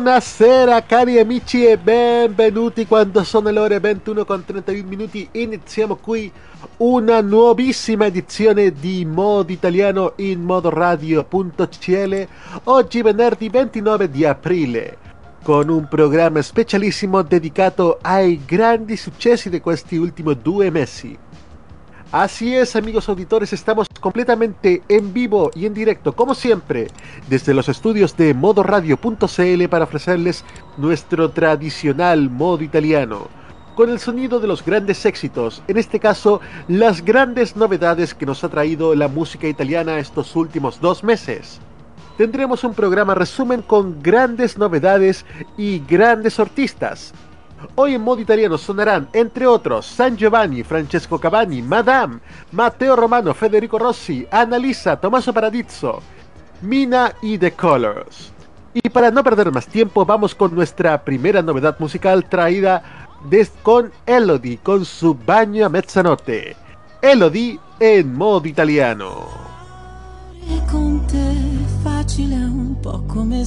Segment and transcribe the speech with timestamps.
[0.00, 5.28] Buonasera cari amici e benvenuti quando sono le ore 21 con 31 minuti.
[5.32, 6.30] Iniziamo qui
[6.76, 12.28] una nuovissima edizione di Modo Italiano in modo radio.cl
[12.64, 14.98] oggi venerdì 29 di aprile
[15.42, 21.18] con un programma specialissimo dedicato ai grandi successi di questi ultimi due mesi
[22.10, 26.88] Así es, amigos auditores, estamos completamente en vivo y en directo, como siempre,
[27.28, 30.42] desde los estudios de modoradio.cl para ofrecerles
[30.78, 33.28] nuestro tradicional modo italiano,
[33.74, 38.42] con el sonido de los grandes éxitos, en este caso, las grandes novedades que nos
[38.42, 41.60] ha traído la música italiana estos últimos dos meses.
[42.16, 45.26] Tendremos un programa resumen con grandes novedades
[45.58, 47.12] y grandes artistas,
[47.74, 52.20] Hoy en modo italiano sonarán, entre otros, San Giovanni, Francesco Cavani, Madame,
[52.52, 56.00] Matteo Romano, Federico Rossi, Annalisa, Tommaso Paradizzo,
[56.62, 58.32] Mina y The Colors.
[58.74, 63.08] Y para no perder más tiempo, vamos con nuestra primera novedad musical traída
[63.62, 66.56] con Elodie, con su baño a mezzanotte.
[67.02, 69.26] Elodie en modo italiano.
[72.18, 73.44] un po' come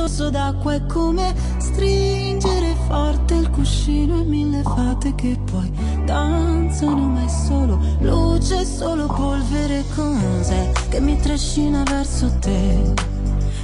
[0.00, 5.70] sorso d'acqua e come stringere forte il cuscino e mille fate che poi
[6.06, 12.94] danzano ma è solo luce, solo polvere cos'è che mi trascina verso te.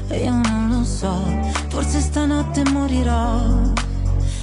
[0.09, 1.15] E io non lo so,
[1.69, 3.73] forse stanotte morirò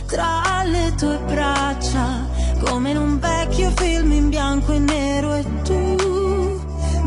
[0.07, 2.27] tra le tue braccia
[2.65, 6.59] come in un vecchio film in bianco e nero e tu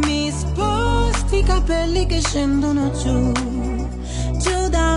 [0.04, 3.32] mi sposti i capelli che scendono giù,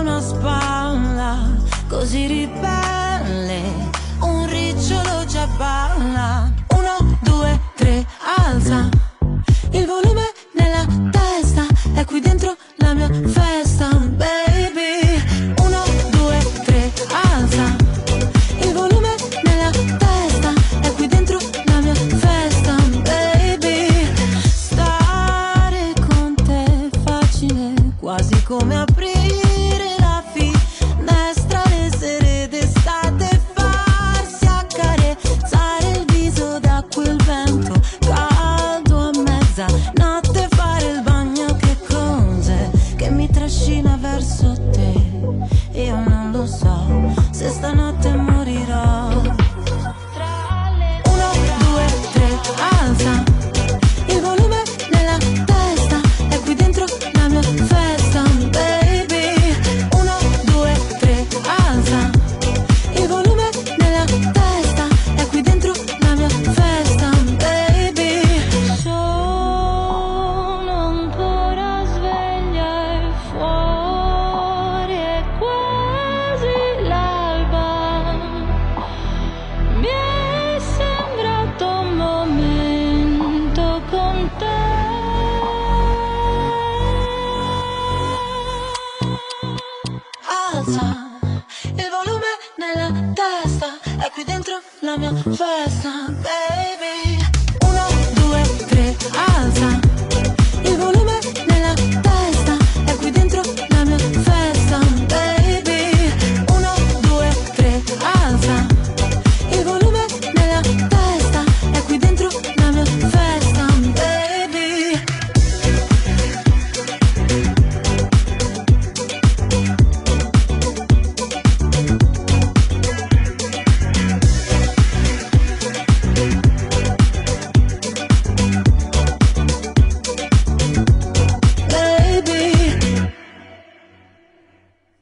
[0.00, 1.36] una spalla
[1.86, 3.60] così ribelle,
[4.20, 6.50] un ricciolo già balla,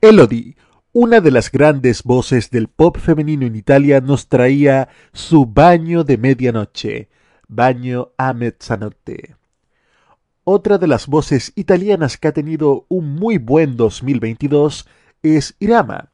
[0.00, 0.56] Elodie,
[0.92, 6.16] una de las grandes voces del pop femenino en Italia, nos traía su baño de
[6.16, 7.08] medianoche,
[7.48, 9.34] baño a mezzanotte.
[10.44, 14.86] Otra de las voces italianas que ha tenido un muy buen 2022
[15.24, 16.12] es Irama.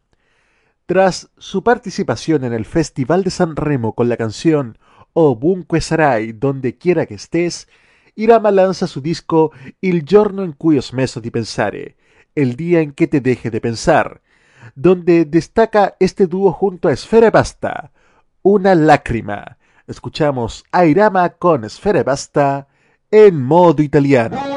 [0.86, 4.78] Tras su participación en el Festival de San Remo con la canción
[5.12, 7.68] O Bunque Sarai, donde quiera que estés,
[8.14, 9.52] Irama lanza su disco
[9.82, 11.96] Il giorno in cui ho smesso di pensare,
[12.34, 14.20] el día en que te deje de pensar,
[14.74, 17.92] donde destaca este dúo junto a Esfera Basta,
[18.42, 19.58] Una lágrima.
[19.86, 22.68] Escuchamos a Irama con Esfera Basta
[23.10, 24.53] en modo italiano.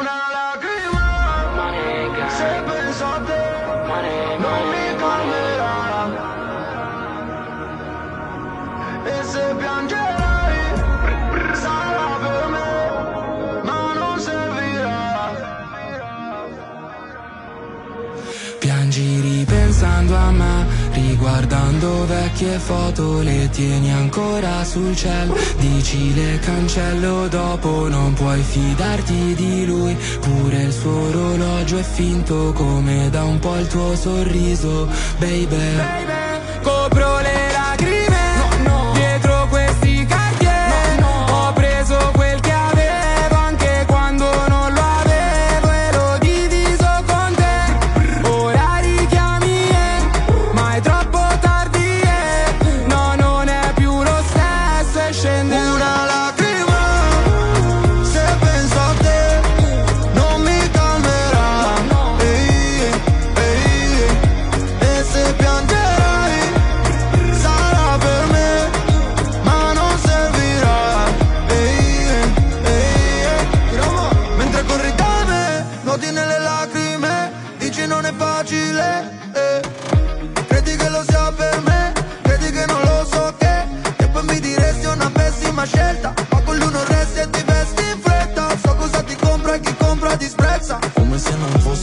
[21.27, 29.35] Riguardando vecchie foto, le tieni ancora sul cielo, dici le cancello dopo, non puoi fidarti
[29.35, 34.87] di lui, pure il suo orologio è finto come da un po' il tuo sorriso,
[35.19, 35.47] baby.
[35.47, 36.17] baby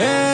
[0.00, 0.29] Hey.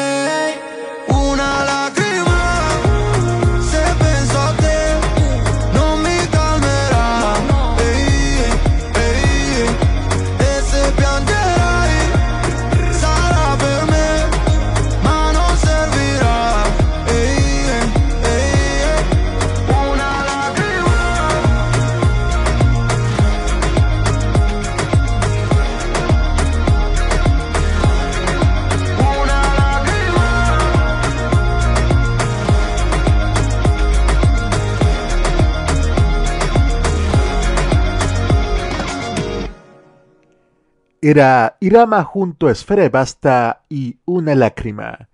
[41.09, 45.09] Era Irama junto a Esfera Basta y Una Lágrima.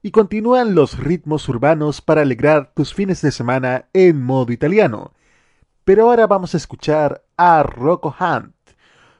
[0.00, 5.12] Y continúan los ritmos urbanos para alegrar tus fines de semana en modo italiano.
[5.84, 8.54] Pero ahora vamos a escuchar a Rocco Hunt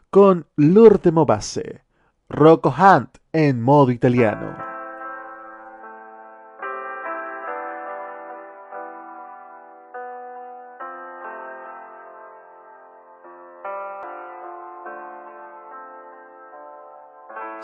[0.09, 1.83] con Lourdes Mobase.
[2.31, 4.74] Rocco Hunt en modo italiano.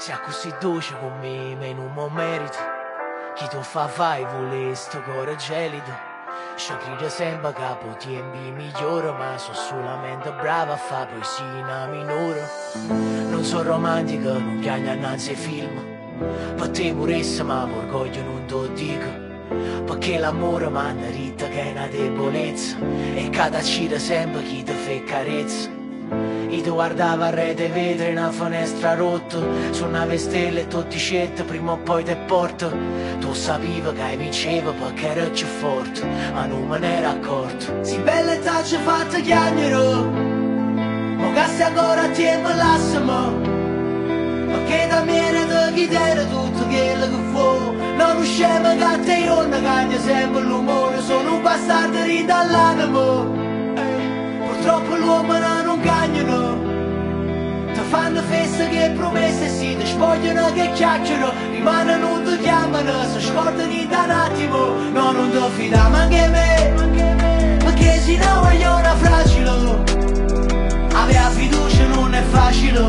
[0.00, 2.56] Sia così dolce con me, ma non mo merito.
[3.34, 5.92] Chi tu fa fai, vuole sto cuore gelido.
[6.56, 12.48] Ci credo sempre che po' tempi migliore Ma sono solamente brava a fare poesia minore.
[13.28, 15.84] Non sono romantica, non piango innanzi ai film.
[16.56, 19.84] Per te puressa ma orgoglio non te dico.
[19.84, 22.78] Perché l'amore manda ritta che è una debolezza.
[23.14, 25.79] E cada cita sempre chi ti fa carezza
[26.10, 29.38] io ti guardavo a rete vetro in una finestra rotta
[29.70, 32.72] Su una vestella e tutti scetti prima o poi te porto.
[33.20, 37.84] Tu sapevi che vincevo perché ero più forte Ma non me ne ero accorto.
[37.84, 43.32] Si belle tacce fatte chiagnero Ma che se ancora a tempo lasciamo
[44.46, 49.46] Perché da me ne devi dire tutto quello che fu Non usciamo che te io
[49.46, 53.38] non cagno sempre l'umore Sono un bastardo ridall'animo
[54.44, 56.58] Purtroppo l'uomo non cagnano
[57.72, 61.32] Ti fanno feste che promesse si ti spogliano che chiacchierano.
[61.52, 64.58] Rimane non ti chiamano si scordano in un attimo.
[64.92, 67.58] No non ti fidare anche me.
[67.64, 69.50] Perché si no voglio una fragile?
[70.92, 72.80] Avere fiducia non è facile.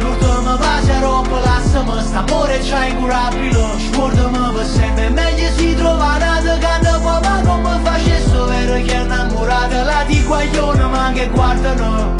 [0.00, 3.64] L'ultima base rompo lasciami st'amore c'è incurabile.
[3.92, 9.00] Scordami per sempre meglio si trova nata che può ma come facesse vero che è
[9.02, 10.79] innamorata la di guaglione
[11.20, 12.14] che guardano.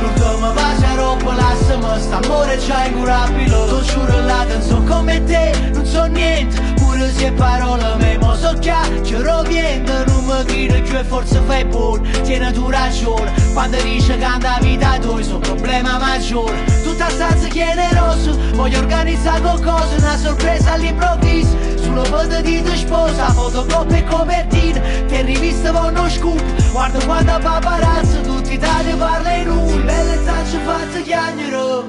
[0.00, 6.04] L'ultima base rompo lasciami st'amore c'è incurabile Ti giuro la canzone come te non so
[6.06, 6.60] niente.
[6.74, 8.72] Pure se parole me mo so che
[9.02, 14.24] ci roviendo Non mi grido che forse fai buono Tieni tu ragione Quando dice che
[14.24, 16.64] anda vita tua Sono problema maggiore.
[16.82, 23.98] Tutta stanza generoso Voglio organizzare qualcosa Una sorpresa all'improvviso Sulla foto di te sposa Fotocopie
[23.98, 26.72] e copertine Che riviste vanno scoop.
[26.72, 31.84] Guarda quando paparazzo Tutti Italia parla in un Belle tacce fatte chiagnero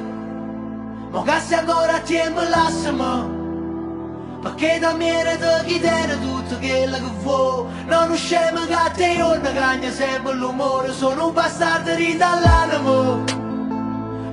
[1.10, 3.34] Ma che se ancora tempo lasciami
[4.46, 7.66] perché da me ti chiedere tutto quello che vuoi.
[7.88, 10.94] Non usciamo che te io ne cagna sempre l'umore.
[10.94, 13.24] Sono un bastardo rindall'animo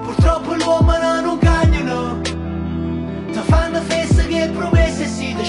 [0.02, 4.91] Purtroppo l'uomo non cagnano Ti fanno feste che promesse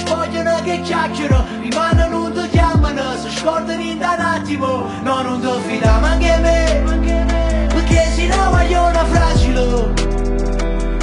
[0.04, 4.88] ti spogliano che chiacchierano Rimane non ti chiamano Si scordano in un attimo.
[5.02, 9.94] No non ti fidare anche me Perché se no voglio una fragile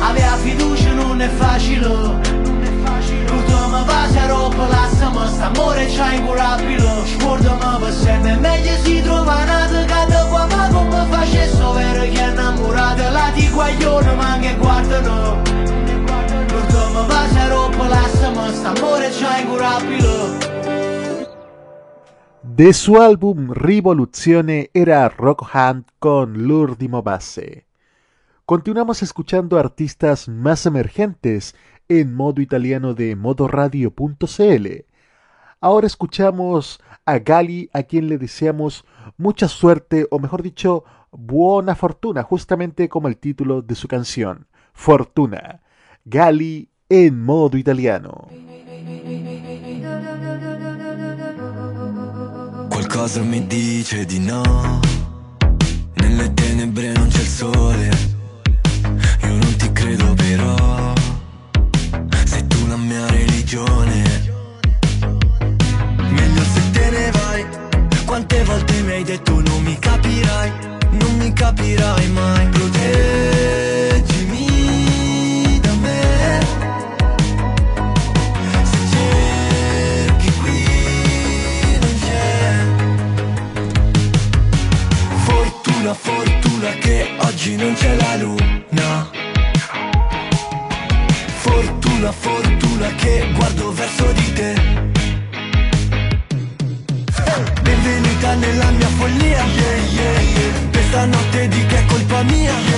[0.00, 1.86] Avere fiducia non è facile.
[1.86, 7.06] L'ultima base rompo lasciami st'amore c'è incurabile.
[7.06, 12.30] Scordami per sempre meglio si trova nata che qua ma come facesse vero che è
[12.30, 13.10] innamorata?
[13.10, 15.79] La di guaglione ma che guardano
[22.60, 27.66] De su álbum Rivoluzione era Rock Hand con l'ultimo base.
[28.44, 31.54] Continuamos escuchando artistas más emergentes
[31.88, 34.66] en modo italiano de modoradio.cl.
[35.60, 38.84] Ahora escuchamos a Gali, a quien le deseamos
[39.16, 45.62] mucha suerte, o mejor dicho, buena fortuna, justamente como el título de su canción, Fortuna.
[46.04, 48.26] Gali en modo italiano.
[52.68, 54.80] Qualcosa mi dice di no,
[55.94, 57.90] nelle tenebre non c'è il sole,
[59.22, 60.58] io non ti credo però.
[62.76, 64.02] mia religione.
[66.10, 67.46] Meglio se te ne vai.
[68.04, 70.52] Quante volte mi hai detto non mi capirai
[70.90, 72.48] Non mi capirai mai
[87.40, 89.10] oggi non c'è la luna.
[91.38, 94.52] Fortuna, fortuna che guardo verso di te.
[97.62, 100.70] Benvenuta nella mia follia yeah, yeah, yeah.
[100.70, 102.69] Questa notte di che è colpa mia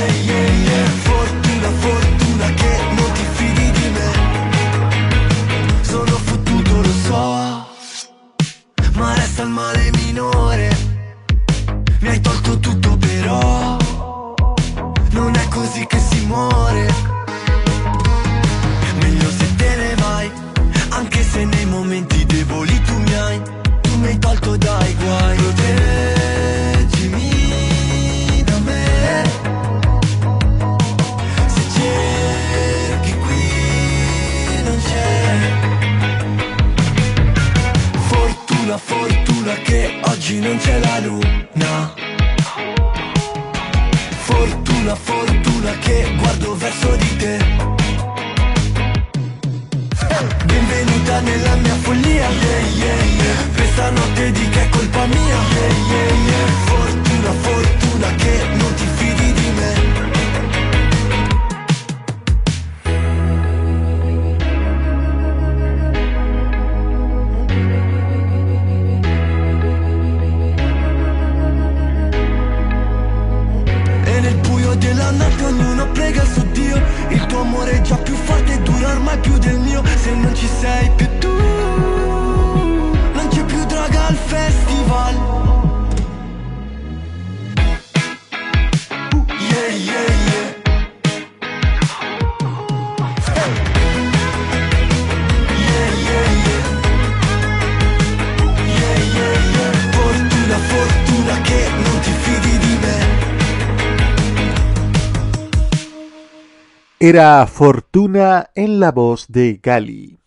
[107.04, 110.20] Era Fortuna en la voz de Gali.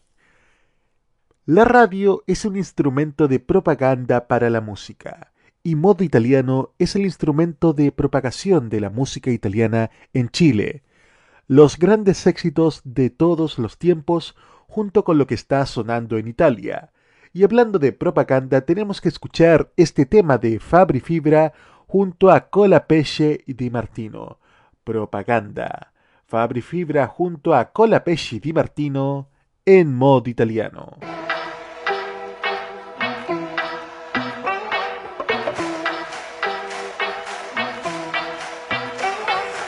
[1.45, 5.31] La radio es un instrumento de propaganda para la música
[5.63, 10.83] y Modo Italiano es el instrumento de propagación de la música italiana en Chile.
[11.47, 14.35] Los grandes éxitos de todos los tiempos
[14.67, 16.91] junto con lo que está sonando en Italia.
[17.31, 21.53] Y hablando de propaganda, tenemos que escuchar este tema de Fabri Fibra
[21.87, 24.39] junto a Colapesce y Di Martino.
[24.83, 25.93] Propaganda.
[26.27, 29.27] Fabri Fibra junto a Colapesci Di Martino
[29.61, 30.97] en modo italiano.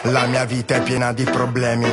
[0.05, 1.85] La mia vita è piena di problemi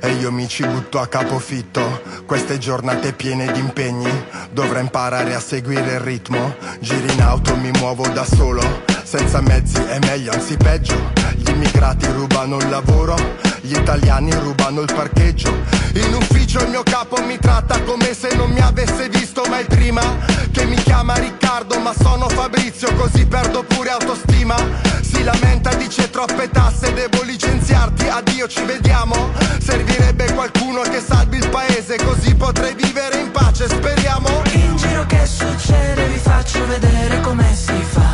[0.00, 2.02] e io mi ci butto a capofitto.
[2.24, 4.10] Queste giornate piene di impegni,
[4.52, 6.54] dovrei imparare a seguire il ritmo.
[6.78, 8.62] Giri in auto, mi muovo da solo,
[9.02, 11.21] senza mezzi è meglio, anzi peggio.
[11.52, 13.14] Immigrati rubano il lavoro,
[13.60, 15.50] gli italiani rubano il parcheggio.
[15.94, 20.02] In ufficio il mio capo mi tratta come se non mi avesse visto mai prima.
[20.50, 24.56] Che mi chiama Riccardo, ma sono Fabrizio, così perdo pure autostima.
[25.02, 29.14] Si lamenta, dice troppe tasse, devo licenziarti, addio, ci vediamo.
[29.60, 34.42] Servirebbe qualcuno che salvi il paese, così potrei vivere in pace, speriamo.
[34.52, 38.11] In giro che succede, vi faccio vedere come si fa.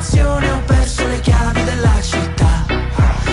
[0.00, 2.64] Immaginazione, ho perso le chiavi della città.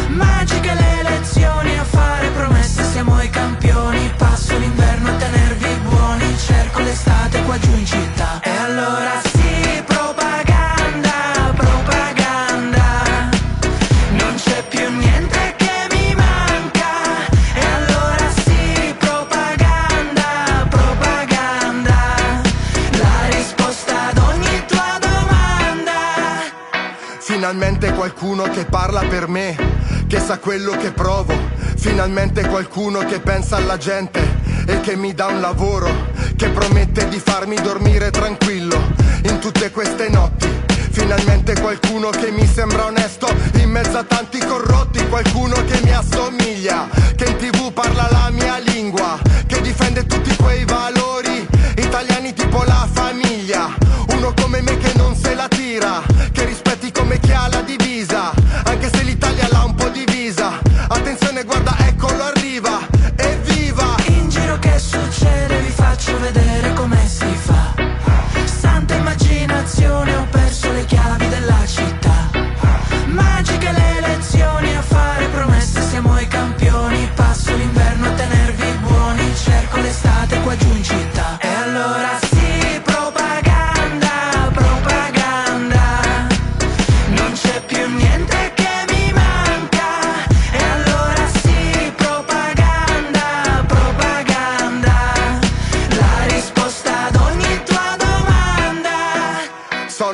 [0.09, 4.12] Magiche le lezioni, a fare promesse siamo i campioni.
[4.17, 8.41] Passo l'inverno a tenervi buoni, cerco l'estate qua giù in città.
[8.43, 9.26] E allora
[27.49, 29.55] Finalmente qualcuno che parla per me,
[30.07, 31.33] che sa quello che provo.
[31.77, 34.19] Finalmente qualcuno che pensa alla gente
[34.67, 35.89] e che mi dà un lavoro,
[36.36, 38.77] che promette di farmi dormire tranquillo
[39.23, 40.45] in tutte queste notti.
[40.91, 46.89] Finalmente qualcuno che mi sembra onesto in mezzo a tanti corrotti, qualcuno che mi assomiglia,
[47.15, 52.86] che in tv parla la mia lingua, che difende tutti quei valori italiani tipo la
[52.91, 53.73] famiglia.
[54.10, 56.03] Uno come me che non se la tira,
[69.78, 70.16] passione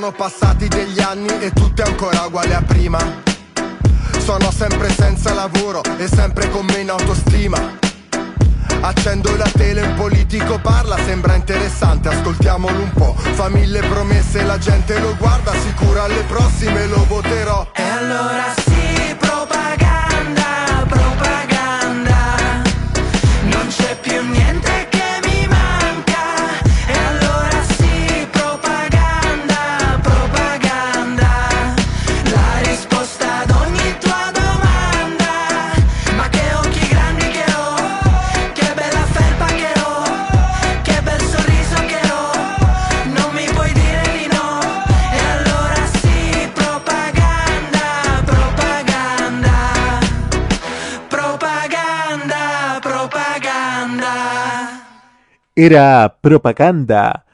[0.04, 3.00] Sono passati degli anni e tutto è ancora uguale a prima.
[4.18, 7.58] Sono sempre senza lavoro e sempre con meno autostima.
[8.82, 13.16] Accendo la tele, un politico parla, sembra interessante, ascoltiamolo un po'.
[13.16, 17.72] Fa mille promesse, la gente lo guarda, sicura alle prossime lo voterò.
[17.74, 19.13] E allora sì,
[55.56, 57.28] Era Propaganda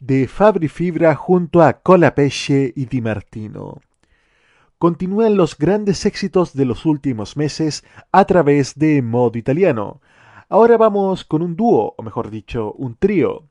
[0.00, 3.82] de Fabri Fibra junto a Colapesce y Di Martino.
[4.78, 10.00] Continúan los grandes éxitos de los últimos meses a través de modo italiano.
[10.48, 13.44] Ahora vamos con un dúo, o mejor dicho, un trío.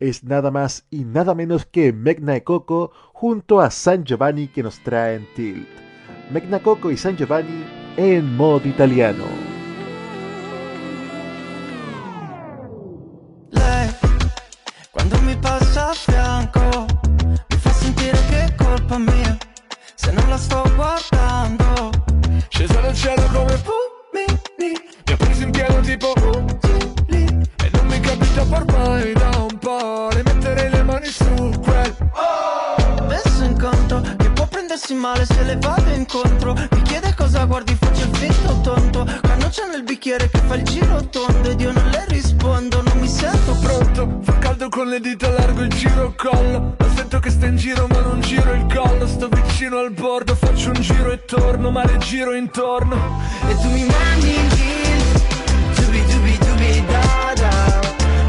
[0.00, 4.62] Es nada más y nada menos que Megna e Coco junto a San Giovanni que
[4.62, 5.68] nos traen Tilt.
[6.30, 7.66] Megna Coco y San Giovanni
[7.98, 9.57] en modo italiano.
[14.98, 16.86] Quando mi passa a fianco,
[17.48, 19.38] mi fa sentire che è colpa mia,
[19.94, 21.90] se non la sto guardando.
[22.48, 24.72] Scesa dal cielo come fulmini
[25.06, 27.24] Mi ha preso in pieno tipo utili
[27.62, 31.94] E non mi capita ormai da un po' Rimettere le mani su quel
[33.06, 33.87] Messo in conto
[34.78, 36.54] prendersi male se le vado incontro.
[36.54, 39.04] Mi chiede cosa guardi, faccio il finto tonto.
[39.04, 42.98] Cosa c'è nel bicchiere che fa il giro tondo ed io non le rispondo, non
[42.98, 44.20] mi sento pronto.
[44.22, 48.00] Fa caldo con le dita largo il giro collo Aspetto che sta in giro ma
[48.00, 49.06] non giro il collo.
[49.06, 53.20] Sto vicino al bordo, faccio un giro e torno Ma le giro intorno.
[53.48, 57.80] E tu mi mandi in tilt Dubi dubi dubi da da.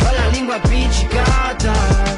[0.08, 2.09] Ho la lingua appiccicata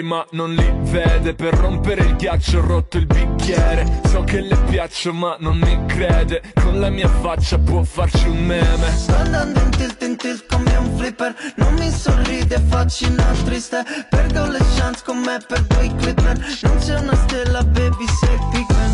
[0.00, 1.34] lei ma non li vede.
[1.34, 4.00] Per rompere il ghiaccio ho rotto il bicchiere.
[4.08, 6.42] So che le piaccio ma non mi crede.
[6.54, 8.90] Con la mia faccia può farci un meme.
[8.96, 11.34] Sto andando in tilt in tilt come un flipper.
[11.56, 13.84] Non mi sorride, facci una triste.
[14.08, 16.38] Perdo le chance con me, perdo i clipper.
[16.62, 18.89] Non c'è una stella, baby, sei Pigman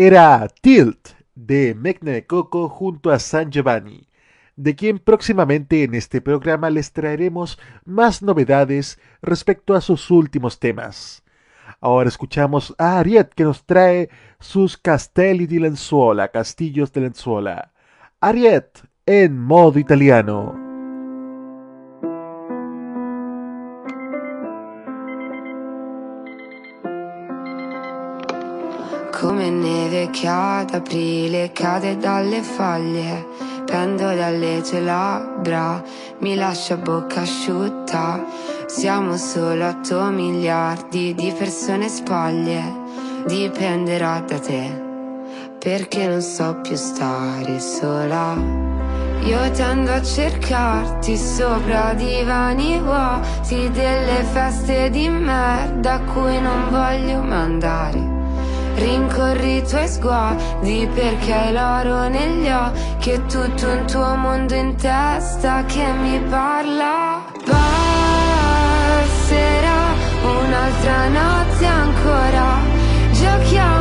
[0.00, 4.06] Era Tilt de Mecne Coco junto a San Giovanni,
[4.54, 11.24] de quien próximamente en este programa les traeremos más novedades respecto a sus últimos temas.
[11.80, 14.08] Ahora escuchamos a Ariet que nos trae
[14.38, 17.72] sus Castelli di Lenzuola, Castillos de Lenzuola.
[18.20, 20.67] Ariet en modo italiano.
[30.20, 33.24] Che ad aprile cade dalle foglie,
[33.64, 35.80] pendo dalle tue labbra,
[36.18, 38.24] mi lascia bocca asciutta.
[38.66, 42.62] Siamo solo 8 miliardi di persone spoglie,
[43.26, 44.82] dipenderà da te,
[45.56, 48.34] perché non so più stare sola.
[49.22, 57.22] Io tendo a cercarti sopra divani vuoti delle feste di merda a cui non voglio
[57.22, 58.17] mandare.
[58.78, 64.76] Rincorri i tuoi sguardi perché hai l'oro negli occhi e tutto un tuo mondo in
[64.76, 67.24] testa che mi parla.
[67.44, 68.46] Passerà
[70.22, 72.60] un'altra notte ancora.
[73.10, 73.77] Giochiamo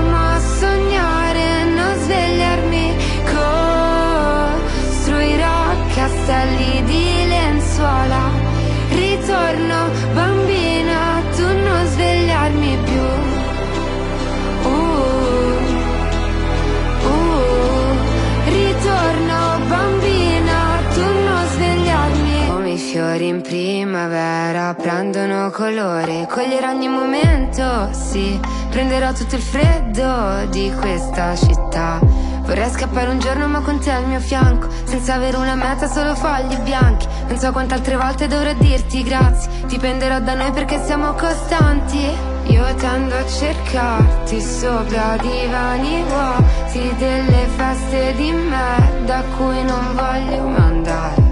[23.98, 32.00] primavera prendono colore, coglierò ogni momento, sì, prenderò tutto il freddo di questa città.
[32.42, 36.16] Vorrei scappare un giorno ma con te al mio fianco Senza avere una meta, solo
[36.16, 37.08] fogli bianchi.
[37.28, 39.52] Non so quante altre volte dovrò dirti grazie.
[39.66, 42.08] Dipenderò da noi perché siamo costanti.
[42.44, 50.44] Io tendo a cercarti sopra divani vuoti Delle feste di merda a cui non voglio
[50.44, 51.27] mandare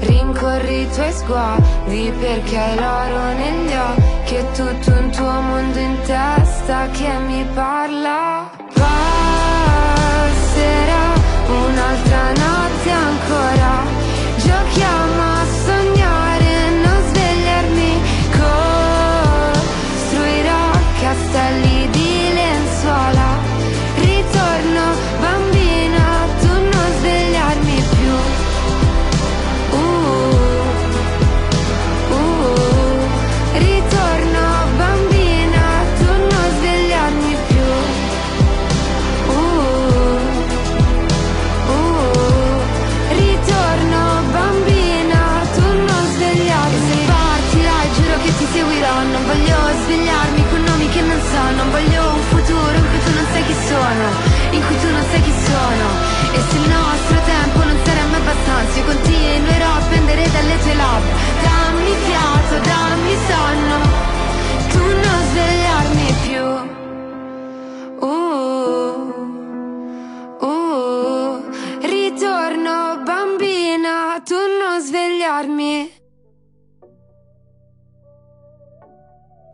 [0.00, 5.96] Rincorri i tuoi sguardi perché hai l'oro negli occhi è tutto un tuo mondo in
[6.04, 8.50] testa che mi parla.
[8.74, 9.86] Passerà
[11.46, 12.47] un'altra notte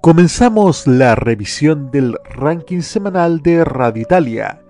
[0.05, 4.61] Comenzamos la revisión del ranking semanal de Radio Italia.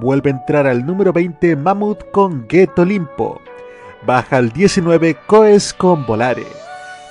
[0.00, 3.42] Vuelve a entrar al número 20 Mammoth con Ghetto Limpo.
[4.06, 6.46] Baja al 19 Coes con Volare.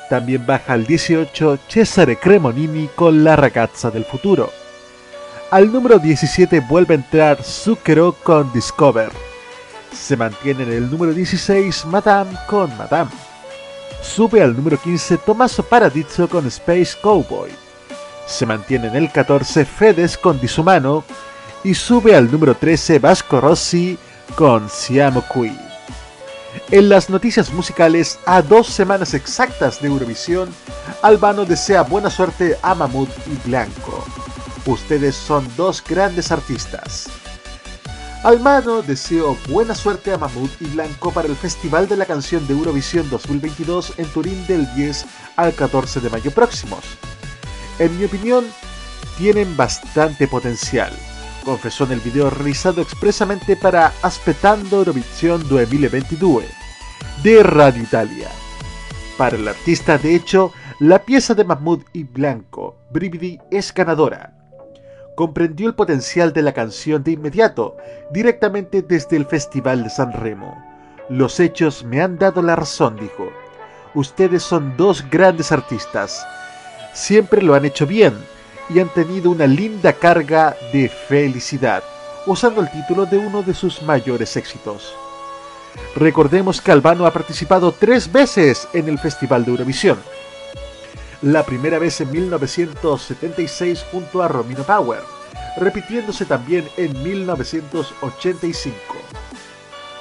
[0.09, 4.49] También baja al 18 Cesare Cremonini con La ragazza del futuro.
[5.51, 9.11] Al número 17 vuelve a entrar Zucchero con Discover.
[9.91, 13.11] Se mantiene en el número 16 Madame con Madame.
[14.01, 17.51] Sube al número 15 Tommaso Paradiso con Space Cowboy.
[18.25, 21.03] Se mantiene en el 14 Fedes con Disumano.
[21.63, 23.97] Y sube al número 13 Vasco Rossi
[24.35, 25.57] con Siamo Qui.
[26.71, 30.49] En las noticias musicales, a dos semanas exactas de Eurovisión,
[31.01, 34.03] Albano desea buena suerte a Mahmoud y Blanco.
[34.65, 37.09] Ustedes son dos grandes artistas.
[38.23, 42.53] Albano deseó buena suerte a Mahmoud y Blanco para el Festival de la Canción de
[42.53, 45.05] Eurovisión 2022 en Turín del 10
[45.35, 46.85] al 14 de mayo próximos.
[47.79, 48.45] En mi opinión,
[49.17, 50.93] tienen bastante potencial,
[51.43, 56.45] confesó en el video realizado expresamente para Aspettando Eurovisión 2022
[57.23, 58.29] de Radio Italia.
[59.17, 64.42] Para el artista, de hecho, la pieza de Mahmoud y Blanco, Brividi, es ganadora
[65.15, 67.77] comprendió el potencial de la canción de inmediato,
[68.11, 70.63] directamente desde el Festival de San Remo.
[71.09, 73.29] Los hechos me han dado la razón, dijo.
[73.93, 76.25] Ustedes son dos grandes artistas.
[76.93, 78.13] Siempre lo han hecho bien
[78.69, 81.83] y han tenido una linda carga de felicidad,
[82.25, 84.95] usando el título de uno de sus mayores éxitos.
[85.95, 89.97] Recordemos que Albano ha participado tres veces en el Festival de Eurovisión
[91.23, 94.99] la primera vez en 1976 junto a Romino Power,
[95.57, 98.75] repitiéndose también en 1985.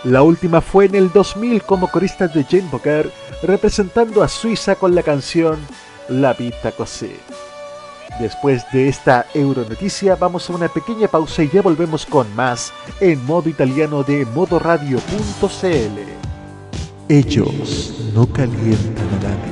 [0.04, 3.12] La última fue en el 2000 como corista de Jane Booker,
[3.44, 5.60] representando a Suiza con la canción
[6.08, 7.14] La Vita Cosé.
[8.18, 13.24] Después de esta Euronoticia vamos a una pequeña pausa y ya volvemos con más en
[13.24, 14.98] modo italiano de modoradio.cl.
[17.08, 19.51] Ellos no calientan a nadie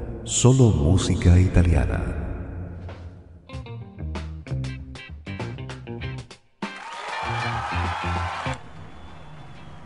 [0.23, 1.99] Solo música italiana.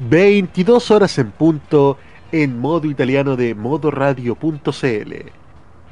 [0.10, 1.98] ...22 horas en punto...
[2.32, 5.45] ...en modo italiano de modoradio.cl...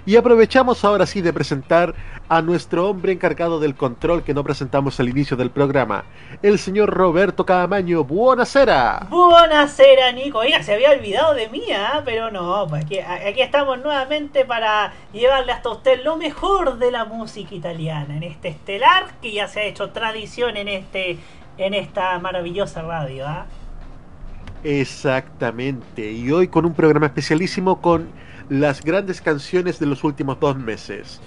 [0.06, 1.96] Y aprovechamos ahora sí de presentar
[2.28, 6.04] a nuestro hombre encargado del control que no presentamos al inicio del programa,
[6.42, 8.04] el señor Roberto Cadamaño.
[8.04, 9.08] ¡Buonasera!
[9.10, 10.40] Buonasera, Nico.
[10.40, 12.02] Oiga, se había olvidado de mí, ¿ah?
[12.04, 17.06] pero no, pues aquí, aquí estamos nuevamente para llevarle hasta usted lo mejor de la
[17.06, 21.18] música italiana en este estelar que ya se ha hecho tradición en este
[21.58, 23.28] en esta maravillosa radio.
[23.28, 23.46] ¿ah?
[24.64, 26.12] Exactamente.
[26.12, 28.10] Y hoy con un programa especialísimo con
[28.50, 31.22] las grandes canciones de los últimos dos meses.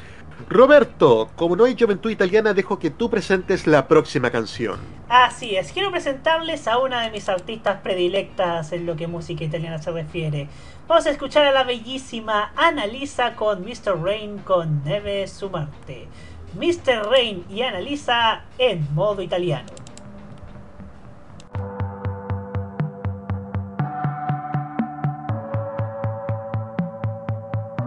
[0.48, 4.78] Roberto, como no hay juventud italiana, dejo que tú presentes la próxima canción.
[5.08, 9.78] Así es, quiero presentarles a una de mis artistas predilectas en lo que música italiana
[9.78, 10.48] se refiere.
[10.86, 14.00] Vamos a escuchar a la bellísima Annalisa con Mr.
[14.02, 16.06] Rain con Neve Sumarte.
[16.54, 17.08] Mr.
[17.10, 19.85] Rain y Annalisa en modo italiano.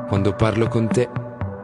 [0.09, 1.07] Quando parlo con te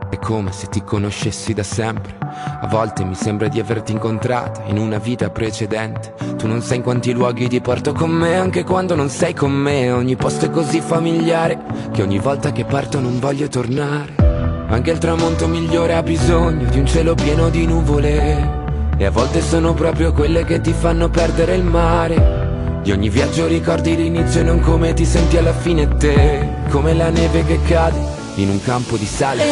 [0.07, 2.15] è come se ti conoscessi da sempre.
[2.19, 6.13] A volte mi sembra di averti incontrata in una vita precedente.
[6.37, 9.51] Tu non sai in quanti luoghi ti porto con me, anche quando non sei con
[9.51, 9.89] me.
[9.89, 11.59] Ogni posto è così familiare
[11.91, 14.13] che ogni volta che parto non voglio tornare.
[14.67, 18.63] Anche il tramonto migliore ha bisogno di un cielo pieno di nuvole.
[18.95, 22.79] E a volte sono proprio quelle che ti fanno perdere il mare.
[22.83, 26.47] Di ogni viaggio ricordi l'inizio e non come ti senti alla fine te.
[26.69, 29.43] Come la neve che cade in un campo di sale.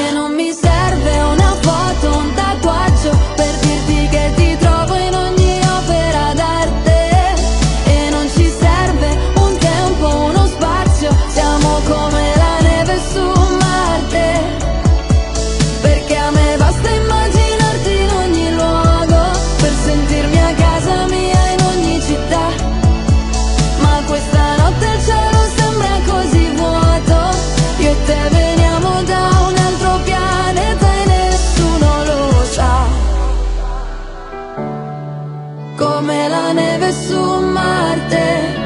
[36.54, 38.62] Neve su Marte.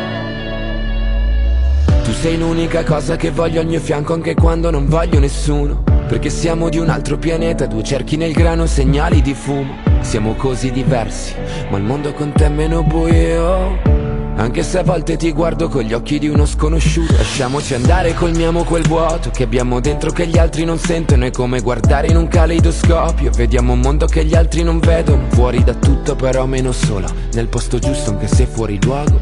[2.03, 5.83] Tu sei l'unica cosa che voglio al mio fianco anche quando non voglio nessuno.
[6.07, 9.75] Perché siamo di un altro pianeta, due cerchi nel grano, segnali di fumo.
[9.99, 11.33] Siamo così diversi,
[11.69, 13.96] ma il mondo con te è meno buio.
[14.37, 18.63] Anche se a volte ti guardo con gli occhi di uno sconosciuto Lasciamoci andare, colmiamo
[18.63, 21.25] quel vuoto che abbiamo dentro che gli altri non sentono.
[21.25, 25.25] È come guardare in un caleidoscopio Vediamo un mondo che gli altri non vedono.
[25.29, 29.19] Fuori da tutto però meno solo Nel posto giusto anche se fuori luogo.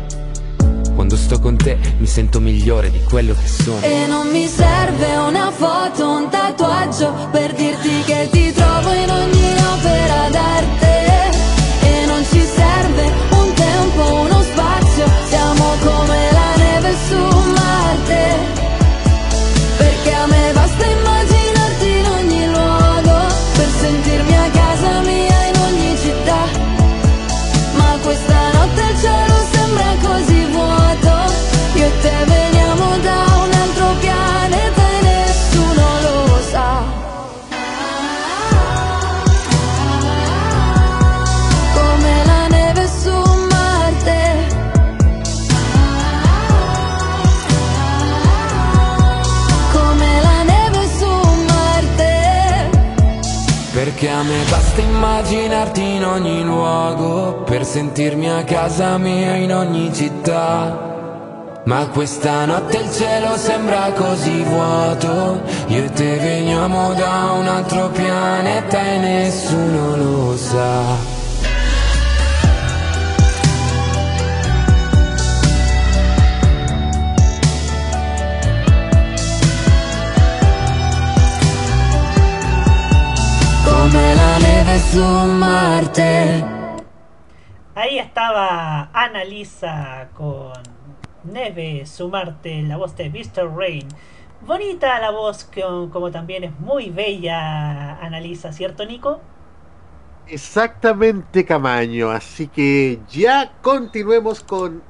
[0.94, 3.82] Quando sto con te mi sento migliore di quello che sono.
[3.82, 9.54] E non mi serve una foto, un tatuaggio per dirti che ti trovo in ogni
[9.58, 10.85] opera d'arte.
[56.86, 60.84] Luogo Per sentirmi a casa mia in ogni città.
[61.66, 65.42] Ma questa notte il cielo sembra così vuoto.
[65.68, 71.14] Io e te veniamo da un altro pianeta e nessuno lo sa.
[83.64, 86.56] Come la neve su Marte
[87.78, 90.54] Ahí estaba Annalisa con
[91.26, 93.54] Neve Sumarte, la voz de Mr.
[93.54, 93.86] Rain.
[94.48, 95.50] Bonita la voz,
[95.92, 99.20] como también es muy bella Annalisa, ¿cierto Nico?
[100.26, 102.12] Exactamente, Camaño.
[102.12, 104.82] Así que ya continuemos con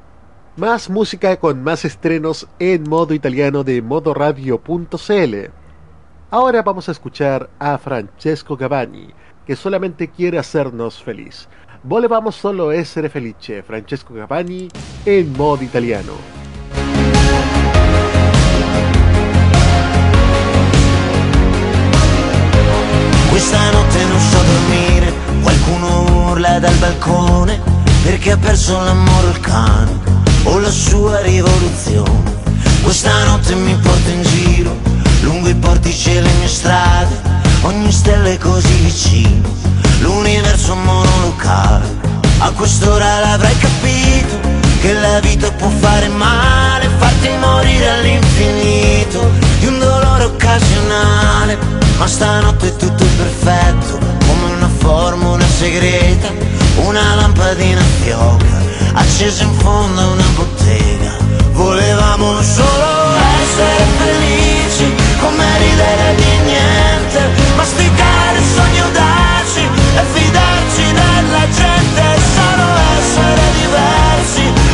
[0.55, 5.35] más música, con más estrenos en modo italiano de modoradio.cl.
[6.29, 9.07] Ahora vamos a escuchar a Francesco Gavani,
[9.47, 11.49] que solamente quiere hacernos feliz.
[11.87, 14.67] Volevamos solo essere felice, Francesco Gavani
[15.03, 16.13] en modo italiano.
[23.29, 25.13] Questa notte non so dormire,
[25.43, 27.61] qualcuno urla dal balcone
[28.01, 29.91] perché ha perso l'amore il cane
[30.45, 32.33] o la sua rivoluzione.
[32.81, 34.75] Questa notte mi porta in giro,
[35.21, 37.21] lungo i portici e le mie strade,
[37.61, 39.47] ogni stella è così vicino,
[39.99, 42.13] l'universo monolocale.
[42.39, 44.39] A quest'ora l'avrai capito,
[44.81, 51.57] che la vita può fare male, farti morire all'infinito, di un dolore occasionale.
[51.97, 56.29] Ma stanotte tutto è perfetto, come una formula segreta,
[56.75, 58.61] una lampadina fioca,
[58.93, 61.13] accesa in fondo a una bottega.
[61.53, 68.14] Volevamo solo essere felici, come ridere di niente, masticare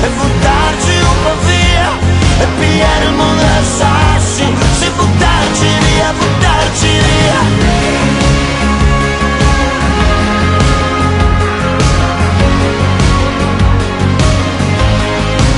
[0.02, 1.90] e buttarci un po' via
[2.40, 4.46] e pigliare il mondo al sassi,
[4.80, 7.40] sì buttarci via, buttarci via.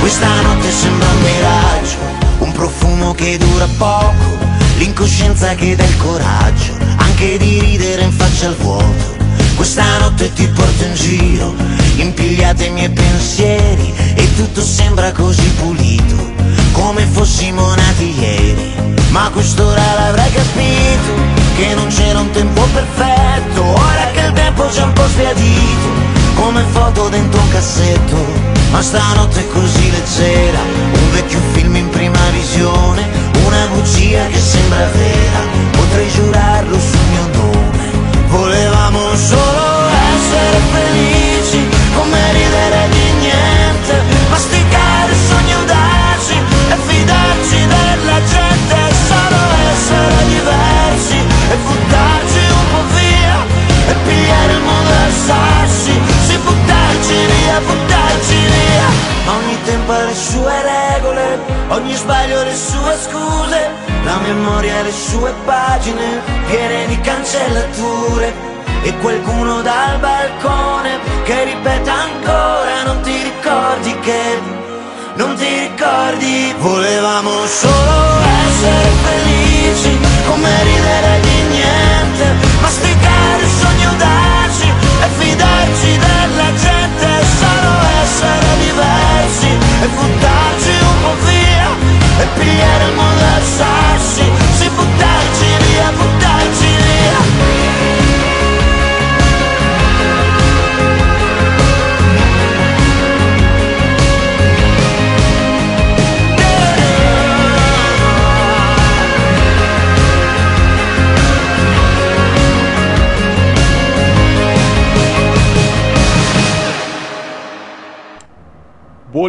[0.00, 1.96] Questa notte sembra un miraggio,
[2.40, 4.38] un profumo che dura poco,
[4.76, 9.23] l'incoscienza che dà il coraggio, anche di ridere in faccia al vuoto.
[9.56, 11.54] Questa notte ti porto in giro,
[11.96, 16.32] impigliate i miei pensieri e tutto sembra così pulito,
[16.72, 18.72] come fossimo nati ieri.
[19.10, 21.12] Ma quest'ora l'avrei capito,
[21.56, 25.88] che non c'era un tempo perfetto, ora che il tempo c'è un po' sbiadito,
[26.34, 28.16] come foto dentro un cassetto.
[28.70, 31.38] Ma stanotte è così leggera, un vecchio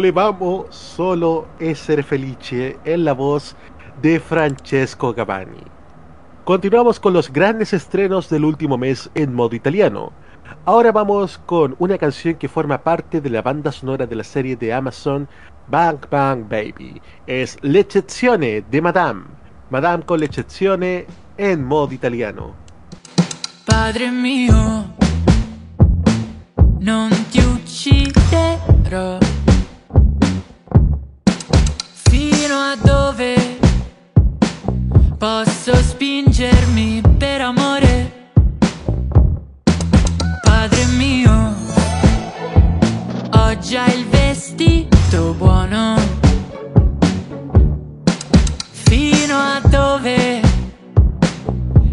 [0.06, 3.56] Volevamo solo essere felici es la voz
[4.00, 5.64] de Francesco Gavani.
[6.44, 10.12] Continuamos con los grandes estrenos del último mes en modo italiano.
[10.64, 14.54] Ahora vamos con una canción que forma parte de la banda sonora de la serie
[14.54, 15.26] de Amazon
[15.66, 17.02] Bang Bang Baby.
[17.26, 19.24] Es L'eccezione de Madame.
[19.70, 21.04] Madame con l'eccezione
[21.36, 22.54] en modo italiano.
[23.64, 24.94] Padre mio,
[26.78, 29.18] non ti ucciderò.
[32.46, 33.58] Fino a dove
[35.18, 38.30] posso spingermi per amore?
[40.42, 41.56] Padre mio,
[43.30, 45.96] ho già il vestito buono.
[48.70, 50.40] Fino a dove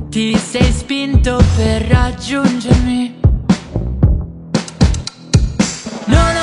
[0.09, 3.19] ti sei spinto per raggiungermi?
[6.05, 6.42] Non ho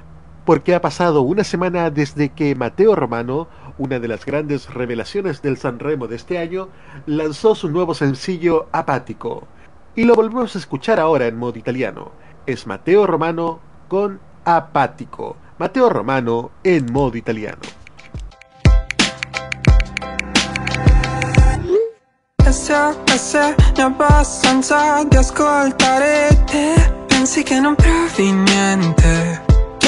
[0.45, 5.57] porque ha pasado una semana desde que Mateo Romano, una de las grandes revelaciones del
[5.57, 6.69] Sanremo de este año,
[7.05, 9.47] lanzó su nuevo sencillo Apático.
[9.95, 12.11] Y lo volvemos a escuchar ahora en modo italiano.
[12.45, 15.35] Es Mateo Romano con Apático.
[15.59, 17.61] Mateo Romano en modo italiano.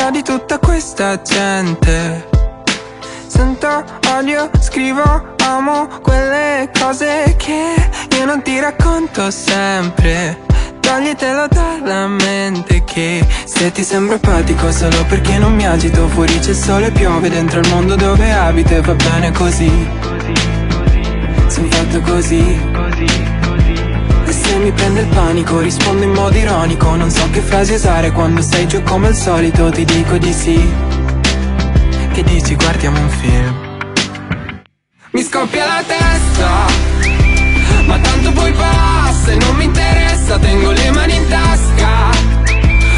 [0.03, 2.27] Faccia di tutta questa gente.
[3.27, 3.83] Sento
[4.17, 5.01] odio, scrivo,
[5.45, 10.41] amo quelle cose che io non ti racconto sempre.
[10.81, 16.53] Toglitelo dalla mente che se ti sembro apatico solo perché non mi agito Fuori c'è
[16.53, 19.71] sole, piove dentro il mondo dove abito e va bene così.
[21.47, 22.82] Sono fatto così
[24.63, 26.95] mi prende il panico rispondo in modo ironico.
[26.95, 29.69] Non so che frasi usare quando sei giù come al solito.
[29.69, 30.73] Ti dico di sì.
[32.13, 33.71] Che dici guardiamo un film.
[35.11, 36.49] Mi scoppia la testa
[37.85, 40.39] Ma tanto poi passa e non mi interessa.
[40.39, 42.11] Tengo le mani in tasca.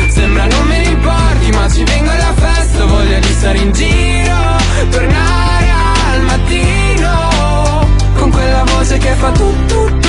[0.09, 2.85] Sembra non me ne importi ma ci vengo alla festa.
[2.85, 4.57] Voglia di stare in giro
[4.91, 5.69] Tornare
[6.11, 7.87] al mattino.
[8.15, 10.04] Con quella voce che fa tutto tutto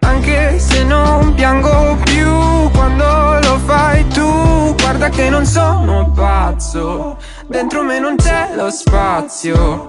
[0.00, 7.18] anche se non piango più quando lo fai tu Guarda che non sono pazzo.
[7.48, 9.84] Dentro me non c'è lo spazio.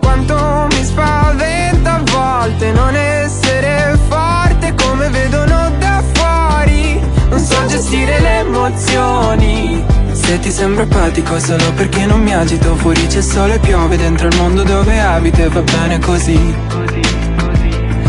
[0.00, 7.00] Quanto mi spaventa a volte non essere forte come vedono da fuori.
[7.28, 9.97] Non so gestire le emozioni
[10.28, 12.74] se ti sembra apatico solo perché non mi agito.
[12.76, 16.54] Fuori c'è sole e piove dentro il mondo dove abito E va bene così.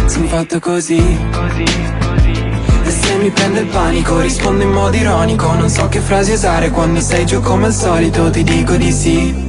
[0.05, 0.97] Sono fatto così.
[2.83, 5.53] E se mi prende il panico rispondo in modo ironico.
[5.53, 8.29] Non so che frasi usare quando sei giù come al solito.
[8.29, 9.47] Ti dico di sì.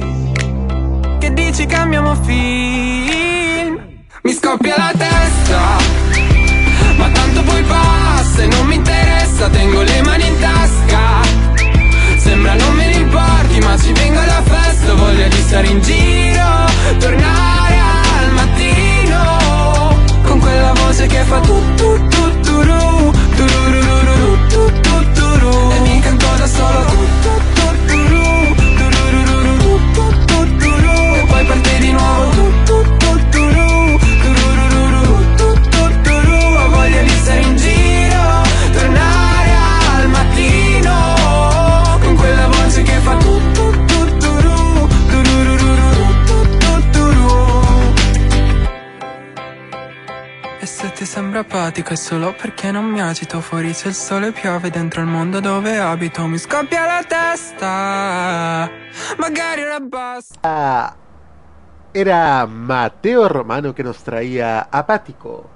[1.19, 1.65] Che dici?
[1.65, 3.81] Cambiamo film.
[4.21, 5.59] Mi scoppia la testa.
[6.95, 9.49] Ma tanto poi passa e non mi interessa.
[9.49, 10.20] Tengo le mani
[15.51, 16.49] stare in giro
[16.97, 17.77] Tornare
[18.19, 23.00] al mattino Con quella voce che fa tu tu tu tu Tu
[51.41, 53.41] apatico è solo perché non mi agito.
[53.41, 56.25] Fuori c'è il sole piove dentro il mondo dove abito.
[56.25, 58.69] Mi scoppia la testa.
[59.17, 60.39] Magari ora basta.
[60.41, 60.95] Ah,
[61.93, 65.49] Era Mateo Romano que nos traía Apático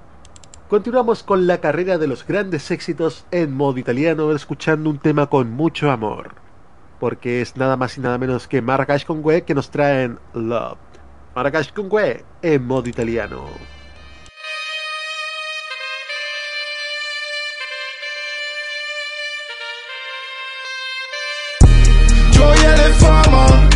[0.68, 5.50] Continuamos con la carrera de los grandes éxitos en modo italiano escuchando un tema con
[5.52, 6.34] mucho amor.
[6.98, 10.78] Porque es nada más y nada menos que Marrakech con que nos traen Love.
[11.34, 11.88] Marrakech con
[12.42, 13.75] en modo italiano.
[22.98, 23.66] fama,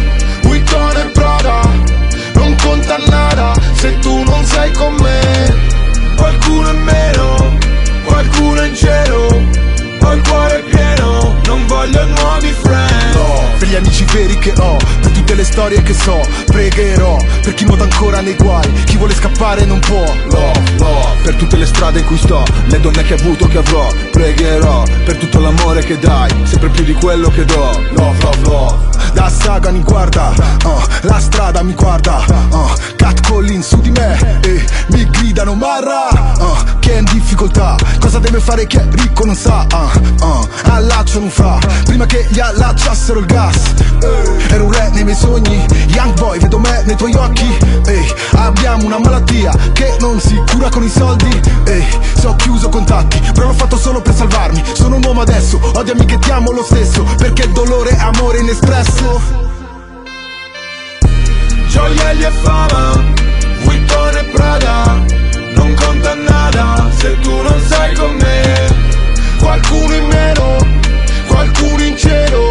[0.45, 1.61] Witton e Prada
[2.35, 5.19] Non conta nada se tu non sei con me.
[6.17, 7.59] Qualcuno in meno,
[8.05, 9.29] qualcuno in cielo.
[10.03, 14.77] Ho il cuore pieno, non voglio nuovi friend no, Per gli amici veri che ho,
[15.01, 19.15] per tutte le storie che so Pregherò, per chi nuota ancora nei guai Chi vuole
[19.15, 20.05] scappare non può.
[20.31, 23.59] Love, love, per tutte le strade in cui sto Le donne che ho avuto, che
[23.59, 27.81] avrò Pregherò, per tutto l'amore che dai Sempre più di quello che do.
[27.93, 30.33] Love, love, love da saga mi guarda,
[30.65, 36.09] uh, la strada mi guarda, uh, Cat Collin su di me e mi gridano Marra,
[36.39, 39.90] uh, che è in difficoltà, cosa deve fare chi è ricco non sa, uh,
[40.21, 43.57] uh, Allacciano un fra Prima che gli allacciassero il gas.
[44.49, 47.57] Ero un re nei miei sogni Young boy vedo me nei tuoi occhi.
[47.87, 51.41] Ehi, Abbiamo una malattia Che non si cura con i soldi.
[51.65, 54.63] Ehi, Se ho chiuso contatti Però l'ho fatto solo per salvarmi.
[54.73, 58.39] Sono un uomo adesso Odiami che ti amo lo stesso Perché il dolore è amore
[58.39, 59.49] inespresso.
[61.69, 63.01] Gioielli e fama,
[63.63, 64.99] Vuitton e Prada
[65.55, 68.70] Non conta nada se tu non sei con me
[69.41, 70.57] Qualcuno in meno,
[71.27, 72.49] qualcuno in cielo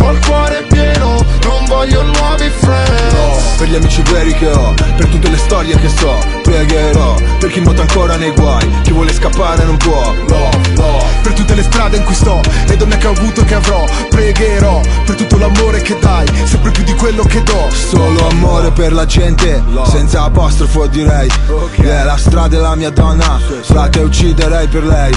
[0.00, 5.06] Ho il cuore pieno, non voglio nuovi friends Per gli amici veri che ho Per
[5.06, 9.64] tutte le storie che so Pregherò Per chi nuota ancora nei guai Chi vuole scappare
[9.64, 13.10] non può Love, love Per tutte le strade in cui sto Le donne che ho
[13.10, 17.42] avuto e che avrò Pregherò Per tutto l'amore che dai Sempre più di quello che
[17.42, 17.68] do.
[17.70, 21.28] Solo amore per la gente Senza apostrofo direi.
[21.76, 25.14] Yeah, la strada è la mia donna Frate ucciderei per lei.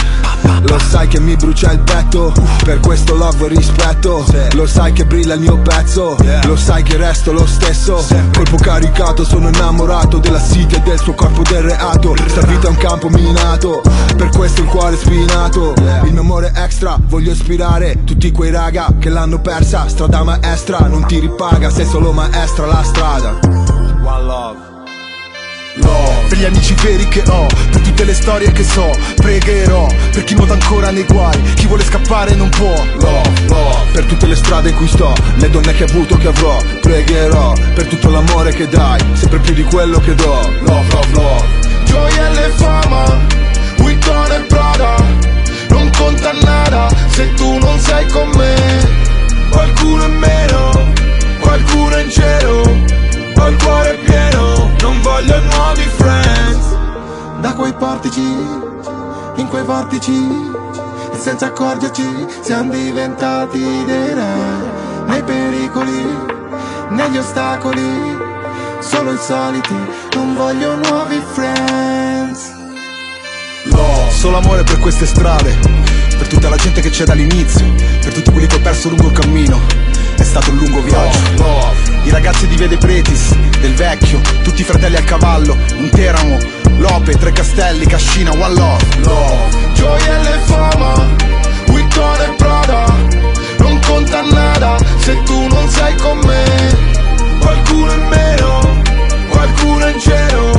[0.61, 4.25] Lo sai che mi brucia il petto Per questo love e rispetto.
[4.53, 8.03] Lo sai che brilla il mio pezzo Lo sai che resto lo stesso.
[8.34, 12.15] Colpo caricato sono innamorato della city e del suo corpo del reato.
[12.28, 13.82] Sta vita è un campo minato.
[14.15, 15.74] Per questo il cuore spinato.
[16.03, 19.88] Il mio amore extra Voglio ispirare tutti quei raga Che l'hanno persa.
[19.88, 23.38] Strada maestra Non ti ripaga Sei solo maestra la strada.
[24.01, 24.68] One love
[25.82, 26.27] Love.
[26.30, 30.36] Per gli amici veri che ho, per tutte le storie che so, pregherò per chi
[30.36, 32.73] nuota ancora nei guai, chi vuole scappare non può.
[32.99, 33.91] Love, love.
[33.91, 37.53] Per tutte le strade in cui sto, le donne che ho avuto che avrò, pregherò
[37.73, 40.53] per tutto l'amore che dai, sempre più di quello che do.
[40.61, 41.59] Love, love, love.
[42.41, 43.03] E fama,
[43.77, 44.95] Vuitton e Prada
[45.69, 48.55] Non conta nada se tu non sei con me
[49.49, 50.91] Qualcuno in meno,
[51.39, 52.61] qualcuno in cielo
[53.36, 56.77] Ho il cuore pieno, non voglio nuovi friends.
[57.41, 58.21] Da quei portici,
[59.36, 60.11] in quei vortici
[61.13, 64.77] E senza accorgerci siamo diventati dei re.
[65.07, 66.17] Nei pericoli,
[66.89, 68.27] negli ostacoli
[68.80, 69.75] Solo i soliti,
[70.15, 72.51] non voglio nuovi friends.
[73.65, 74.11] Love.
[74.11, 75.53] Solo amore per queste strade,
[76.17, 77.65] per tutta la gente che c'è dall'inizio,
[78.01, 79.59] per tutti quelli che ho perso lungo il cammino.
[80.20, 81.17] È stato un lungo viaggio.
[82.03, 86.38] I ragazzi di Vede Pretis, del vecchio, tutti i fratelli al cavallo, un teramo,
[86.78, 88.86] Lope, Tre Castelli, Cascina, One Love.
[89.03, 89.74] Love.
[89.74, 90.93] Gioielli e fama,
[91.67, 92.86] Vuitton e Prada
[93.59, 96.43] Non conta nada se tu non sei con me
[97.39, 98.82] Qualcuno in meno,
[99.30, 100.49] qualcuno in cielo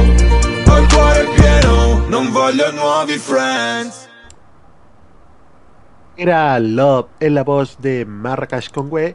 [0.67, 4.09] Ho il cuore pieno, non voglio nuovi friends
[6.15, 9.15] Era Love en la voz de Marrakech Conway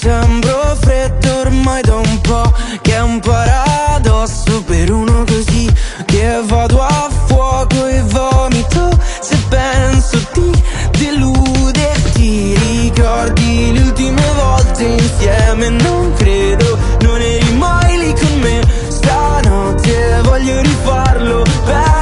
[0.00, 5.70] sembro freddo ormai da un po' Che è un paradosso per uno così
[6.06, 8.88] Che vado a fuoco e vomito.
[9.20, 10.50] Se penso di
[10.98, 15.68] deluderti Ricordi le ultime volte insieme.
[15.68, 18.60] Non credo, non eri mai lì con me.
[18.88, 21.99] Stanotte voglio rifarlo bene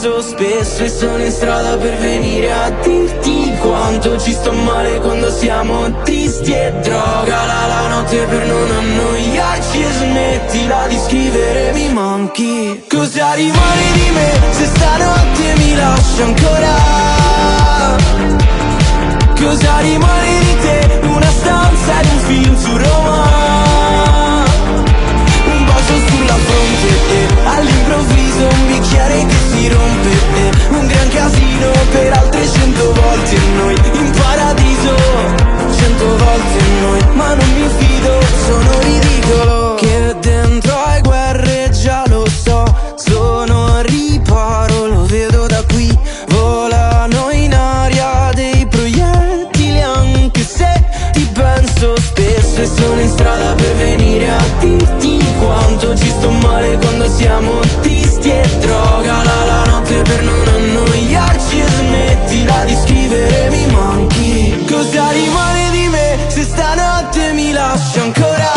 [0.00, 5.30] penso spesso E sono in strada per venire a dirti Quanto ci sto male quando
[5.30, 11.92] siamo tristi e droga la, la notte per non annoiarci E smettila di scrivere mi
[11.92, 16.78] manchi Cosa rimane di me se stanotte mi lasci ancora?
[19.38, 21.00] Cosa rimane di te?
[21.06, 23.59] Una stanza di un film su Roma
[26.76, 32.48] sulla fronte e all'improvviso un bicchiere che si rompe e un gran casino per altre
[32.48, 33.74] cento volte noi.
[33.92, 34.94] In paradiso
[35.76, 37.00] cento volte noi.
[37.14, 39.74] Ma non mi fido sono ridicolo.
[39.76, 40.69] Che dentro
[53.54, 59.64] per venire a dirti quanto ci sto male quando siamo tristi e droga la, la
[59.64, 66.42] notte per non annoiarci e smettila di scrivere mi manchi Cosa rimane di me se
[66.42, 68.52] stanotte mi lasci ancora?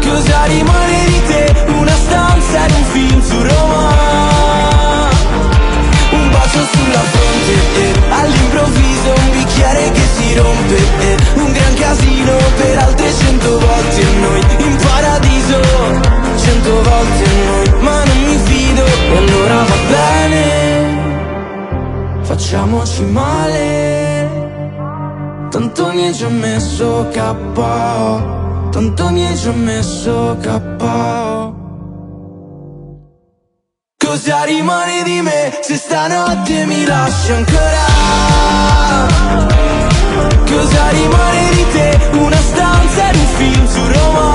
[0.00, 1.64] Cosa rimane di te?
[1.68, 5.08] Una stanza e un film su Roma
[6.10, 10.76] Un bacio sulla fronte e all'improvviso un bicchiere che si rompe.
[11.00, 14.40] E un gran casino per altre cento volte noi.
[14.58, 15.60] In paradiso
[16.36, 17.82] cento volte noi.
[17.82, 20.46] Ma non mi fido e allora va bene.
[22.22, 24.46] Facciamoci male.
[25.50, 28.36] Tanto mi hai già messo capo
[28.70, 31.56] tanto mi hai già messo capo
[33.96, 37.86] Cosa rimane di me se stanotte mi lasci ancora?
[40.46, 41.98] Cosa rimane di te?
[42.18, 44.34] Una stanza ed un film su Roma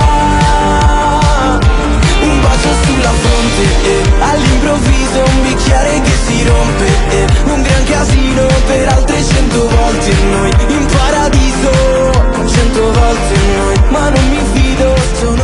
[2.21, 8.45] Un bacio sulla fronte e all'improvviso un bicchiere che si rompe e un gran casino
[8.67, 12.11] per altre cento volte noi in paradiso
[12.47, 15.43] cento volte noi ma non mi fido sono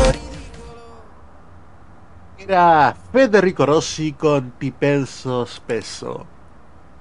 [2.36, 6.39] Era Federico Rossi con Ti penso spesso.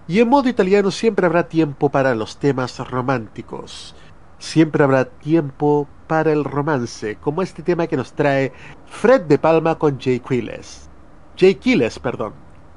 [0.08, 3.94] Y en modo italiano siempre habrá tiempo para los temas románticos.
[4.38, 8.52] Siempre habrá tiempo para el romance, como este tema que nos trae
[8.86, 10.88] Fred de Palma con Jay Quiles.
[11.36, 12.32] Jay Quiles, perdón.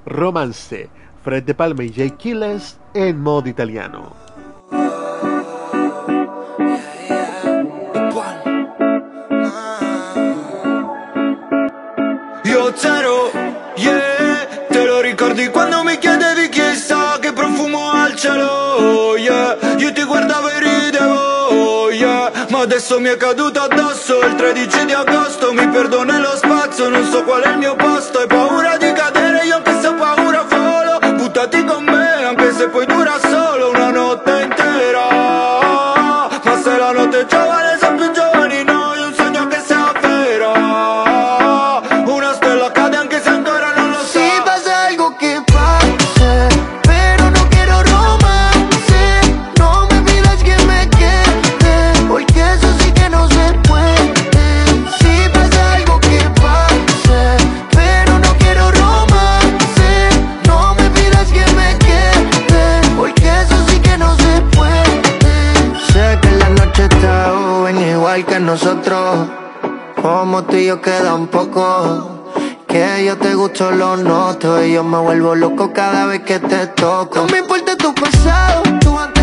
[0.05, 0.89] Romance.
[1.23, 4.13] Fred de Palma y Jay Quiles en modo italiano.
[13.77, 14.31] Yeah
[14.71, 15.01] Te lo
[18.81, 24.35] cielo, yeah Io ti guardavo e ridevo, yeah Ma adesso mi è caduto addosso il
[24.35, 25.53] 13 di agosto.
[25.53, 28.19] Mi perdo nello spazio, non so qual è il mio posto.
[28.19, 30.99] Hai paura di cadere, io anche se ho paura volo.
[31.15, 34.40] Buttati con me, anche se poi dura solo una notte
[68.51, 69.29] nosotros
[70.01, 72.33] Como tú y yo queda un poco
[72.67, 76.67] Que yo te gusto lo noto Y yo me vuelvo loco cada vez que te
[76.67, 79.20] toco No me importa tu pasado, tu antecedente.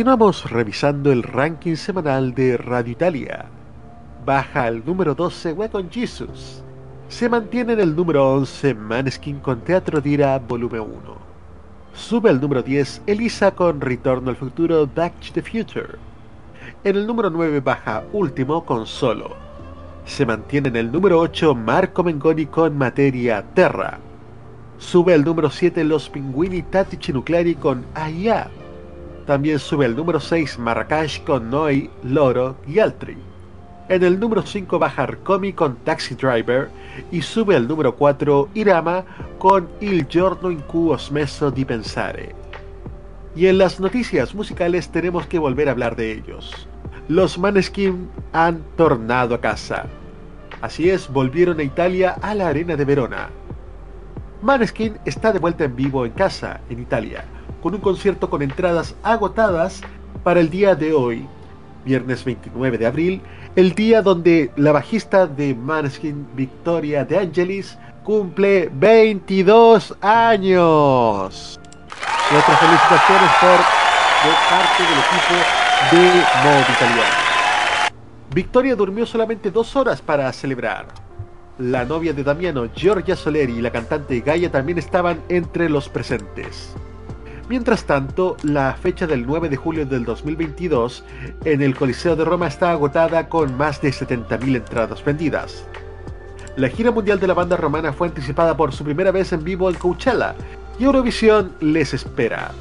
[0.00, 3.44] Continuamos revisando el ranking semanal de Radio Italia.
[4.24, 6.62] Baja al número 12 We con Jesus.
[7.08, 10.90] Se mantiene en el número 11 Maneskin con Teatro Dira Volumen 1.
[11.92, 15.98] Sube al número 10 Elisa con Retorno al Futuro Back to the Future.
[16.82, 19.36] En el número 9 baja Último con Solo.
[20.06, 23.98] Se mantiene en el número 8 Marco Mengoni con Materia Terra.
[24.78, 28.50] Sube el número 7 Los Pinguini Tattici Nucleari con Aya.
[29.30, 33.16] También sube el número 6 Marrakech con Noi, Loro y Altri.
[33.88, 36.68] En el número 5 baja Arcomi con Taxi Driver
[37.12, 39.04] y sube el número 4 Irama
[39.38, 42.34] con Il giorno in cui ho smesso di pensare.
[43.36, 46.66] Y en las noticias musicales tenemos que volver a hablar de ellos.
[47.06, 49.86] Los Maneskin han tornado a casa.
[50.60, 53.30] Así es, volvieron a Italia a la Arena de Verona.
[54.42, 57.24] Maneskin está de vuelta en vivo en casa, en Italia,
[57.62, 59.82] con un concierto con entradas agotadas
[60.24, 61.26] para el día de hoy,
[61.84, 63.22] viernes 29 de abril,
[63.56, 71.60] el día donde la bajista de Maneskin, Victoria de Angelis, cumple 22 años.
[72.30, 73.80] Y otras felicitaciones por
[74.50, 75.34] parte del equipo
[75.90, 76.00] de
[76.44, 77.30] modo italiano.
[78.32, 80.86] Victoria durmió solamente dos horas para celebrar.
[81.58, 86.74] La novia de Damiano, Giorgia Soleri, y la cantante Gaia también estaban entre los presentes.
[87.50, 91.02] Mientras tanto, la fecha del 9 de julio del 2022
[91.44, 95.64] en el Coliseo de Roma está agotada con más de 70.000 entradas vendidas.
[96.54, 99.68] La gira mundial de la banda romana fue anticipada por su primera vez en vivo
[99.68, 100.36] en Coachella
[100.78, 102.52] y Eurovisión les espera.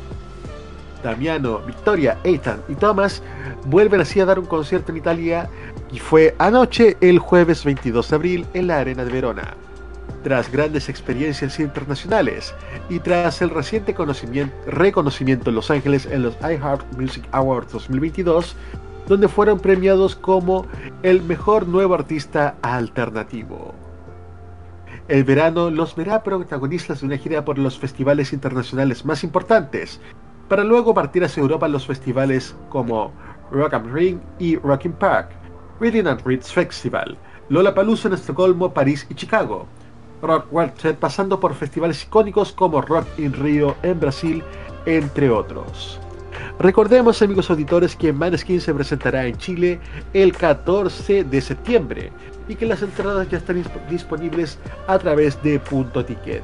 [1.03, 3.21] Damiano, Victoria, Ethan y Thomas
[3.67, 5.47] vuelven así a dar un concierto en Italia
[5.91, 9.53] y fue anoche el jueves 22 de abril en la Arena de Verona.
[10.23, 12.53] Tras grandes experiencias internacionales
[12.89, 13.95] y tras el reciente
[14.65, 18.55] reconocimiento en Los Ángeles en los iHeart Music Awards 2022,
[19.07, 20.67] donde fueron premiados como
[21.03, 23.73] el mejor nuevo artista alternativo.
[25.07, 29.99] El verano los verá protagonistas de una gira por los festivales internacionales más importantes,
[30.49, 33.11] para luego partir hacia Europa en los festivales como
[33.51, 35.29] Rock am Ring y Rocking Park,
[35.79, 37.17] Reading and Reads Festival,
[37.49, 39.65] Lollapalooza en Estocolmo, París y Chicago,
[40.21, 44.43] Rock Walter pasando por festivales icónicos como Rock in Rio en Brasil,
[44.85, 45.99] entre otros.
[46.59, 49.79] Recordemos, amigos auditores, que Maneskin se presentará en Chile
[50.13, 52.11] el 14 de septiembre
[52.47, 54.57] y que las entradas ya están disponibles
[54.87, 56.43] a través de Punto Ticket.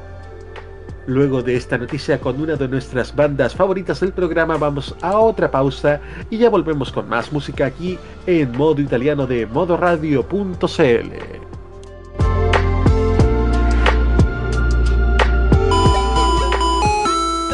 [1.06, 5.50] Luego de esta noticia con una de nuestras bandas favoritas del programa vamos a otra
[5.50, 6.00] pausa
[6.30, 7.96] y ya volvemos con más música aquí
[8.26, 11.45] en modo italiano de modoradio.cl.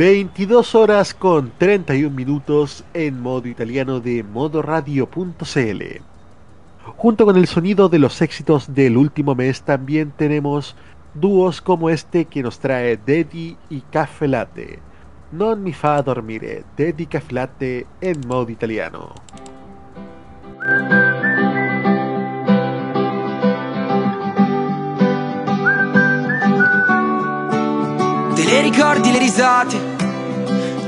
[0.00, 5.82] 22 horas con 31 minutos en modo italiano de modoradio.cl.
[6.96, 10.74] Junto con el sonido de los éxitos del último mes también tenemos
[11.12, 14.78] dúos como este que nos trae Dedi y Caffè Latte.
[15.32, 19.12] Non mi fa dormire, Dedi Caffè Latte en modo italiano.
[28.50, 29.78] Te ricordi le risate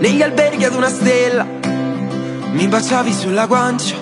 [0.00, 1.46] negli alberghi ad una stella.
[2.50, 3.94] Mi baciavi sulla guancia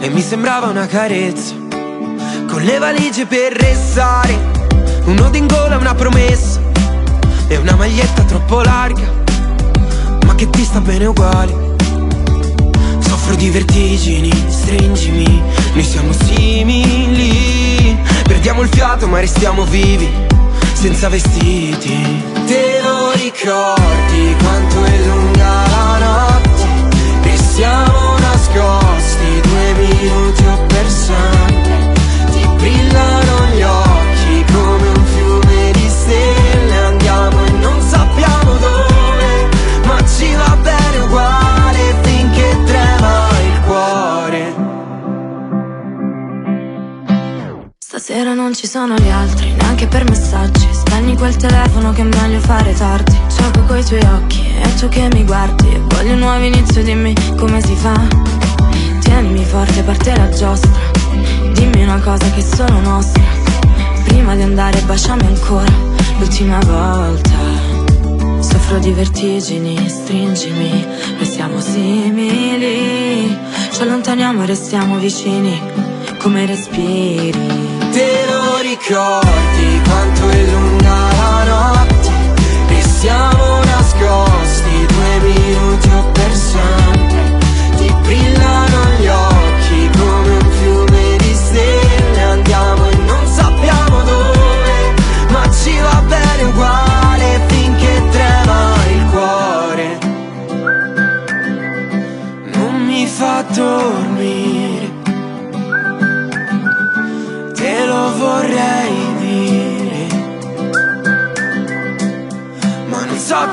[0.00, 1.54] e mi sembrava una carezza.
[2.48, 4.36] Con le valigie per restare,
[5.04, 6.60] un nodo in gola, una promessa
[7.46, 9.12] e una maglietta troppo larga,
[10.26, 11.76] ma che ti sta bene uguale.
[12.98, 15.40] Soffro di vertigini, stringimi,
[15.72, 17.96] noi siamo simili.
[18.24, 20.10] Perdiamo il fiato ma restiamo vivi,
[20.86, 22.22] senza vestiti.
[22.46, 27.28] Te lo ricordi quanto è lunga la notte?
[27.28, 30.88] E siamo nascosti due minuti o per
[48.06, 50.68] Stasera non ci sono gli altri, neanche per messaggi.
[50.70, 53.18] Spegni quel telefono che è meglio fare tardi.
[53.36, 55.72] Gioco coi tuoi occhi e tu che mi guardi.
[55.72, 58.00] E voglio un nuovo inizio, dimmi come si fa.
[59.00, 60.70] Tienimi forte, parte la giostra.
[61.52, 63.24] Dimmi una cosa che è solo nostra.
[64.04, 65.72] Prima di andare baciami ancora.
[66.20, 67.38] L'ultima volta.
[68.38, 70.86] Soffro di vertigini, stringimi.
[71.16, 73.36] Noi siamo simili.
[73.72, 75.60] Ci allontaniamo e restiamo vicini.
[76.18, 77.65] Come respiri
[78.68, 82.10] ricordi quanto è lunga la notte
[82.68, 83.35] E siamo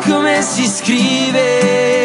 [0.06, 2.03] come si scrive.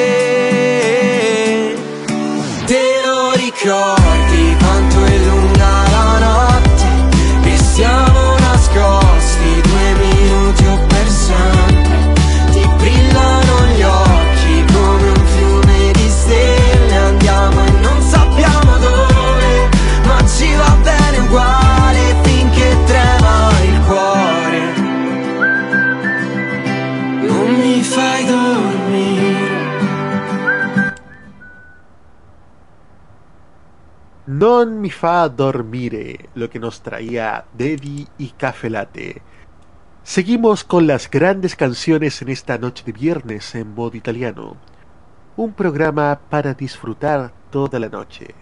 [34.66, 39.22] Mi fa dormire lo que nos traía Debbie y Café Latte.
[40.02, 44.56] Seguimos con las grandes canciones en esta noche de viernes en modo italiano.
[45.36, 48.34] Un programa para disfrutar toda la noche.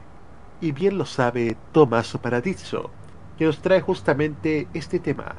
[0.63, 2.89] Y bien lo sabe Tommaso Paradiso,
[3.37, 5.35] que nos trae justamente este tema.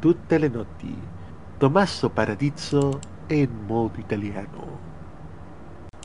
[0.00, 0.94] Tutte le notti.
[1.58, 4.64] Tommaso Paradiso en modo italiano.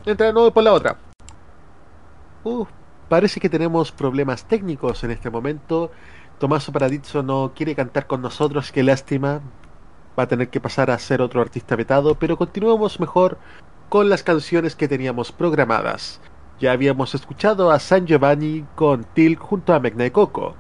[0.03, 0.97] Entra de nuevo por la otra.
[2.43, 2.65] Uh,
[3.09, 5.91] parece que tenemos problemas técnicos en este momento.
[6.37, 9.41] Tommaso Paradiso no quiere cantar con nosotros, qué lástima.
[10.17, 13.37] Va a tener que pasar a ser otro artista vetado, pero continuemos mejor
[13.89, 16.21] con las canciones que teníamos programadas.
[16.59, 20.55] Ya habíamos escuchado a San Giovanni con Til junto a Megna Coco.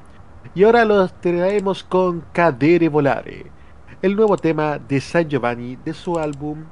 [0.55, 3.45] Y ahora los traemos con Cadere Volare,
[4.01, 6.65] el nuevo tema de San Giovanni de su álbum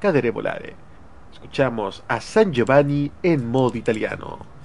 [0.00, 0.74] Cadere Volare.
[1.32, 4.59] Escuchamos a San Giovanni en modo italiano.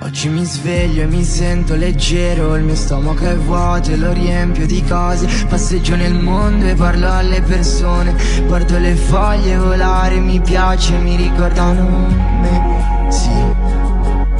[0.00, 4.66] Oggi mi sveglio e mi sento leggero, il mio stomaco è vuoto e lo riempio
[4.66, 5.26] di cose.
[5.48, 8.14] Passeggio nel mondo e parlo alle persone,
[8.46, 12.08] guardo le foglie volare, mi piace, mi ricordano
[12.40, 13.10] me.
[13.10, 13.30] Sì,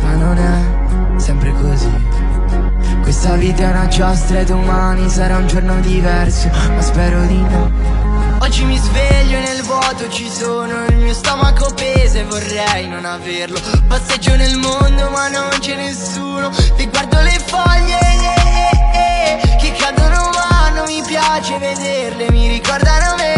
[0.03, 1.91] ma non è sempre così.
[3.03, 7.96] Questa vita è una giostra e domani sarà un giorno diverso, ma spero di no.
[8.41, 13.05] Oggi mi sveglio e nel vuoto ci sono Il mio stomaco pesa e vorrei non
[13.05, 13.61] averlo.
[13.89, 16.51] Passeggio nel mondo ma non c'è nessuno.
[16.77, 17.99] E guardo le foglie
[18.93, 20.27] eh, eh, che cadono
[20.77, 23.36] non mi piace vederle Mi ricordano me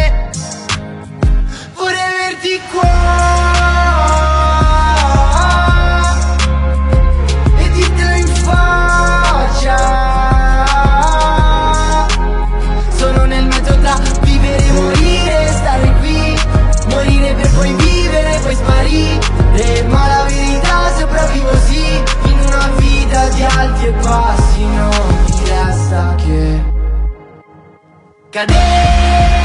[28.38, 29.37] cadere,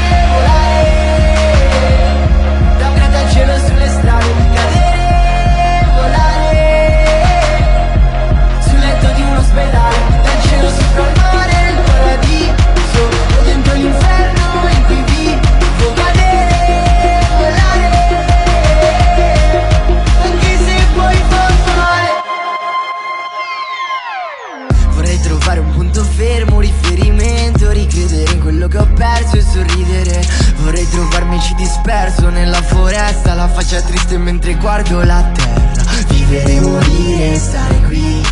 [31.56, 35.82] disperso nella foresta La faccia triste mentre guardo la terra.
[36.08, 38.22] Vivere, morire, stare qui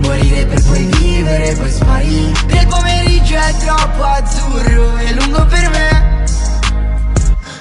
[0.00, 2.60] Morire per poi vivere, poi sparire.
[2.60, 6.24] Il pomeriggio è troppo azzurro e lungo per me.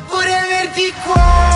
[0.10, 1.49] Vorrei averti qua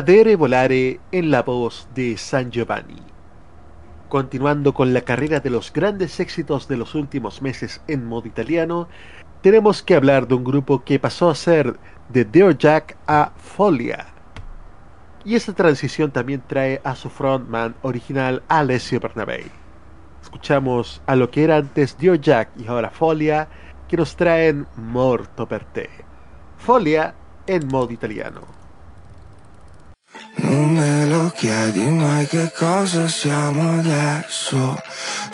[0.00, 3.02] Cadere Volare en la voz de San Giovanni.
[4.08, 8.88] Continuando con la carrera de los grandes éxitos de los últimos meses en modo italiano,
[9.42, 11.78] tenemos que hablar de un grupo que pasó a ser
[12.08, 14.06] de Deo Jack a Folia.
[15.22, 19.50] Y esta transición también trae a su frontman original Alessio Bernabei.
[20.22, 23.48] Escuchamos a lo que era antes Dio Jack y ahora Folia,
[23.86, 25.90] que nos traen Morto per te.
[26.56, 27.14] Folia
[27.46, 28.59] en modo italiano.
[30.42, 34.80] Non me lo chiedi mai che cosa siamo adesso.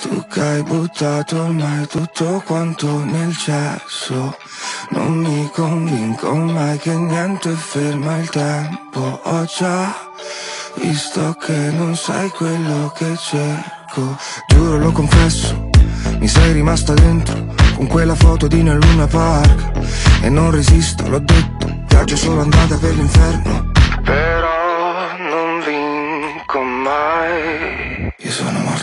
[0.01, 4.37] Tu che hai buttato ormai tutto quanto nel cesso.
[4.91, 9.21] Non mi convinco mai che niente ferma il tempo.
[9.25, 9.95] Ho già
[10.81, 14.17] visto che non sei quello che cerco.
[14.49, 15.71] Giuro lo confesso,
[16.19, 19.71] mi sei rimasta dentro Con quella foto di nel Luna Park.
[20.23, 23.71] E non resisto, l'ho detto Viaggio solo andata per l'inferno.
[24.05, 24.66] Però
[26.97, 28.13] I.
[28.19, 28.76] You sono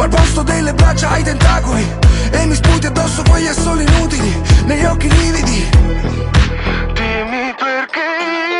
[0.00, 1.86] ma al posto delle braccia hai tentacoli
[2.30, 5.68] E mi sputi addosso quegli assoli inutili Negli occhi lividi.
[6.94, 8.06] Dimmi perché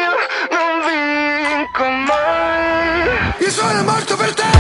[0.01, 0.13] io
[0.55, 3.39] non vinco mai.
[3.39, 4.60] Io sono morto per te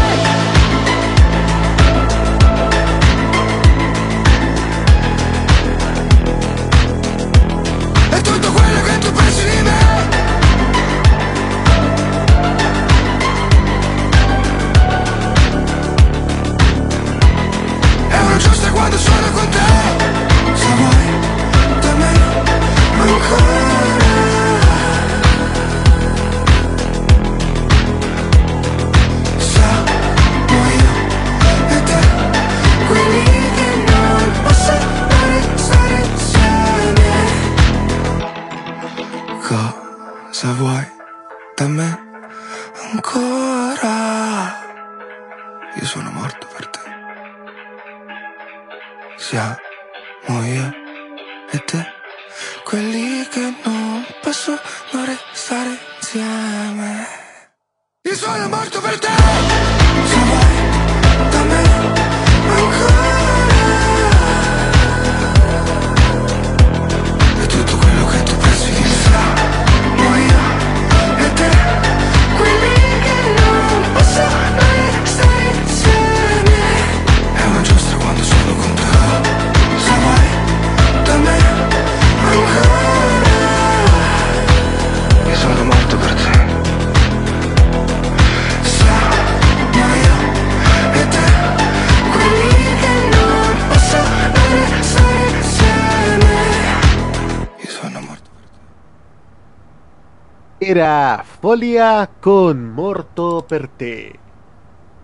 [100.70, 104.20] era Folia con Morto Perté.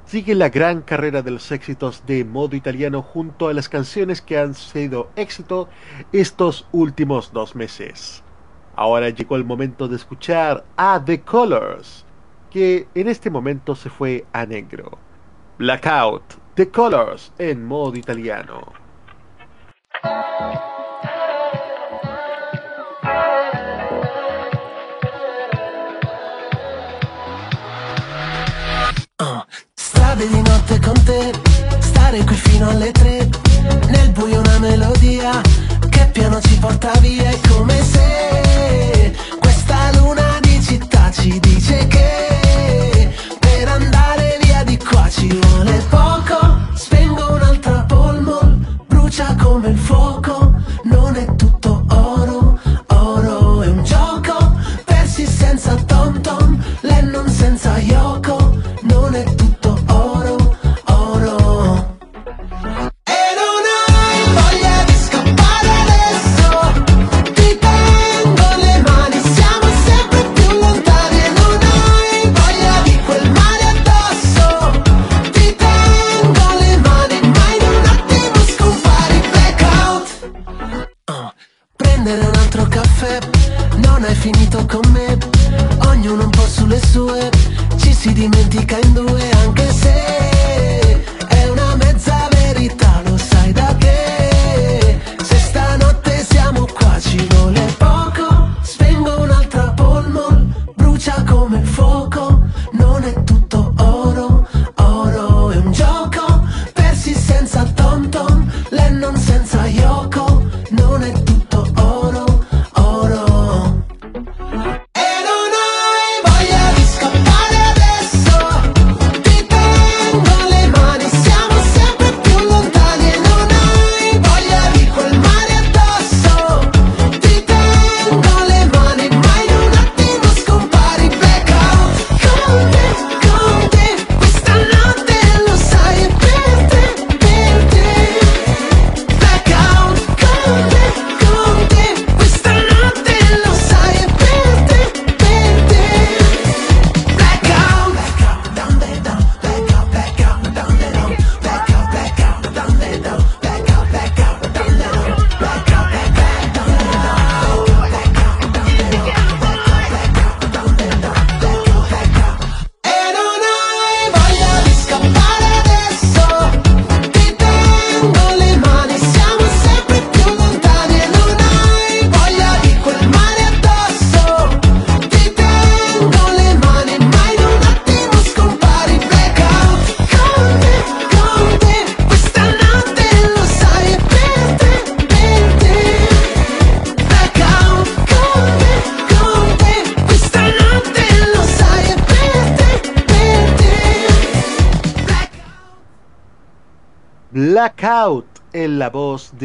[0.05, 4.39] Sigue la gran carrera de los éxitos de modo italiano junto a las canciones que
[4.39, 5.69] han sido éxito
[6.13, 8.23] estos últimos dos meses.
[8.77, 12.05] Ahora llegó el momento de escuchar a The Colors,
[12.49, 14.99] que en este momento se fue a negro.
[15.59, 16.23] Blackout,
[16.55, 18.73] The Colors en modo italiano.
[30.17, 31.31] Cade di notte con te
[31.79, 33.29] Stare qui fino alle tre
[33.89, 35.43] Nel buio una melodia
[35.91, 43.13] Che piano ci porta via È come se Questa luna di città ci dice che
[43.39, 46.16] Per andare via di qua ci vuole poco.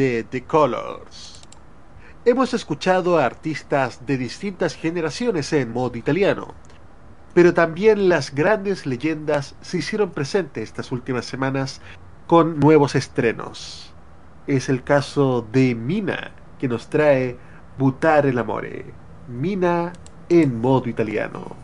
[0.02, 1.40] de The Colors.
[2.24, 6.54] Hemos escuchado a artistas de distintas generaciones en modo italiano,
[7.34, 11.80] pero también las grandes leyendas se hicieron presentes estas últimas semanas
[12.26, 13.94] con nuevos estrenos.
[14.48, 17.36] Es el caso de Mina, que nos trae
[17.78, 18.86] Butare l'amore,
[19.28, 19.92] Mina
[20.28, 21.61] en modo italiano.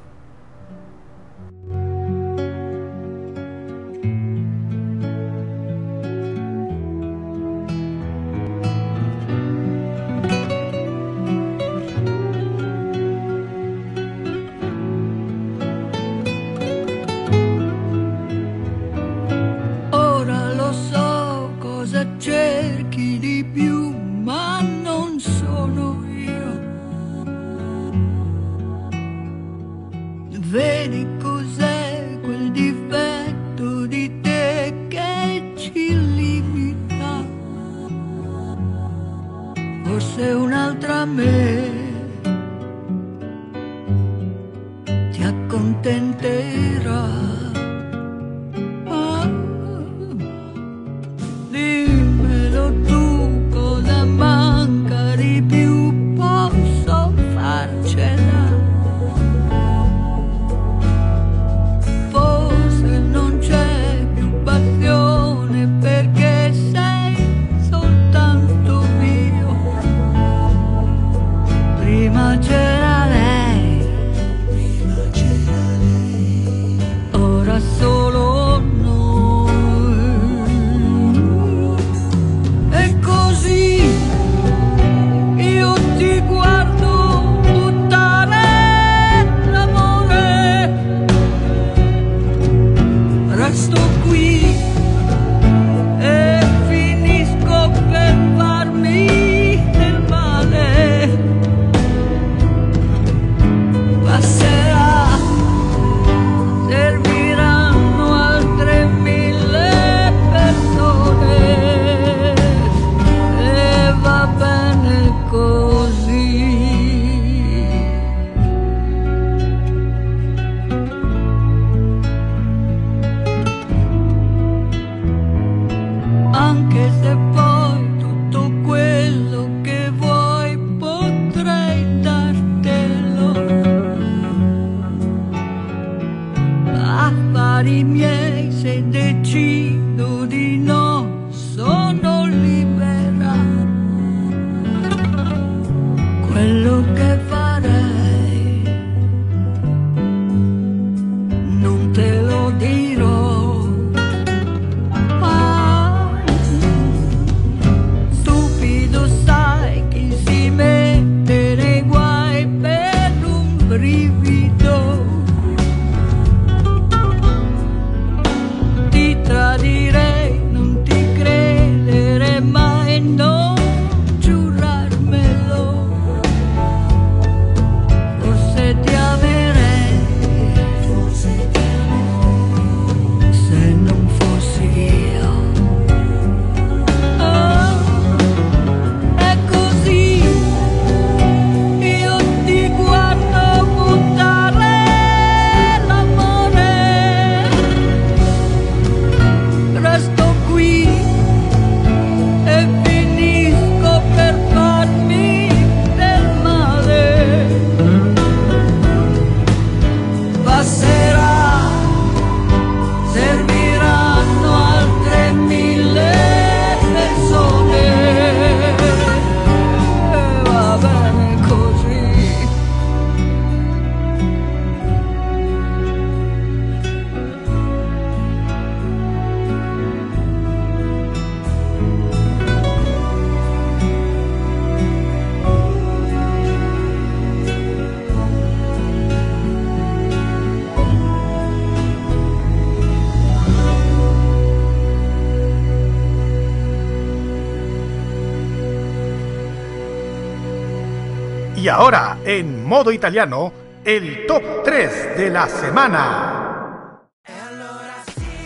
[252.78, 253.52] Modo italiano,
[253.84, 257.00] el top 3 de la semana.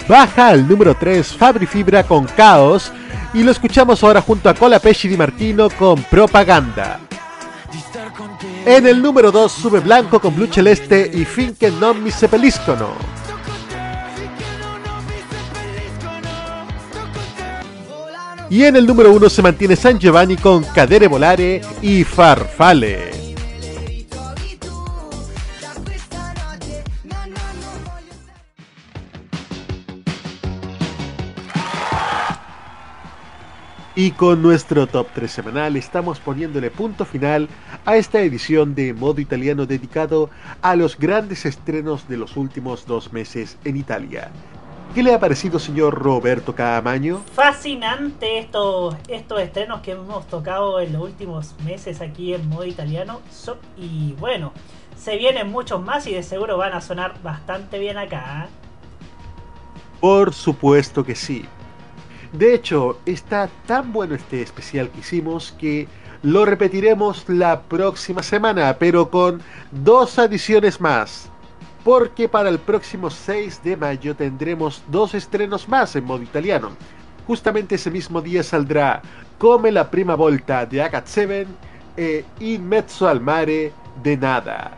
[0.09, 2.90] Baja al número 3 Fabri Fibra con Caos
[3.34, 6.98] y lo escuchamos ahora junto a Cola Pesci Di Martino con Propaganda.
[8.64, 12.88] En el número 2 sube Blanco con Blue Celeste y Finché non mi seppelliscono.
[18.48, 23.22] Y en el número 1 se mantiene San Giovanni con Cadere Volare y Farfale.
[34.02, 37.48] Y con nuestro top 3 semanal estamos poniéndole punto final
[37.84, 40.28] a esta edición de modo italiano dedicado
[40.60, 44.32] a los grandes estrenos de los últimos dos meses en Italia.
[44.92, 47.22] ¿Qué le ha parecido, señor Roberto Caamaño?
[47.32, 53.20] Fascinante estos, estos estrenos que hemos tocado en los últimos meses aquí en modo italiano.
[53.30, 54.52] So- y bueno,
[54.98, 58.48] se vienen muchos más y de seguro van a sonar bastante bien acá.
[58.48, 58.52] ¿eh?
[60.00, 61.44] Por supuesto que sí.
[62.32, 65.86] De hecho, está tan bueno este especial que hicimos que
[66.22, 71.28] lo repetiremos la próxima semana, pero con dos adiciones más.
[71.84, 76.70] Porque para el próximo 6 de mayo tendremos dos estrenos más en modo italiano.
[77.26, 79.02] Justamente ese mismo día saldrá
[79.38, 81.46] Come la prima volta de Agat 7
[81.96, 83.72] e In mezzo al mare
[84.02, 84.72] de nada.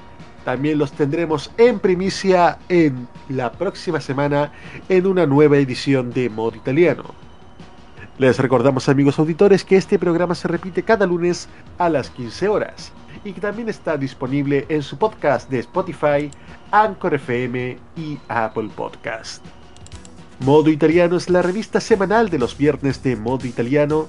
[0.45, 4.51] También los tendremos en primicia en la próxima semana
[4.89, 7.24] en una nueva edición de modo italiano.
[8.17, 12.93] Les recordamos amigos auditores que este programa se repite cada lunes a las 15 horas
[13.25, 16.31] y que también está disponible en su podcast de Spotify,
[16.71, 19.45] Anchor FM y Apple Podcast.
[20.41, 24.07] Modo Italiano es la revista semanal de los viernes de Modo Italiano,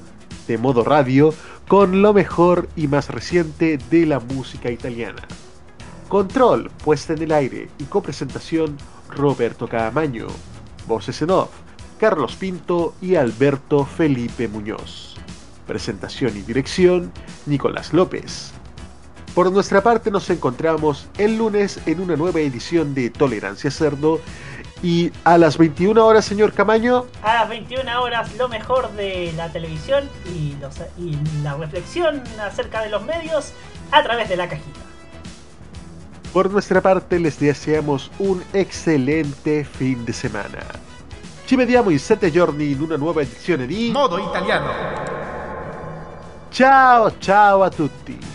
[0.48, 1.34] de Modo Radio,
[1.68, 5.24] con lo mejor y más reciente de la música italiana.
[6.10, 8.78] Control, puesta en el aire y copresentación
[9.10, 10.28] Roberto Caamaño.
[10.88, 11.50] Voces en off,
[12.00, 15.16] Carlos Pinto y Alberto Felipe Muñoz.
[15.68, 17.12] Presentación y dirección,
[17.46, 18.52] Nicolás López.
[19.34, 24.22] Por nuestra parte nos encontramos el lunes en una nueva edición de Tolerancia Cerdo
[24.84, 29.52] y a las 21 horas, señor Camaño, A las 21 horas lo mejor de la
[29.52, 33.52] televisión y, los- y la reflexión acerca de los medios
[33.92, 34.80] a través de la cajita.
[36.34, 40.60] por nuestra parte les deseamos un excelente fin de semana.
[41.46, 44.72] Ci vediamo in sette giorni in una nuova edizione di Modo italiano.
[46.50, 48.35] Ciao ciao a tutti!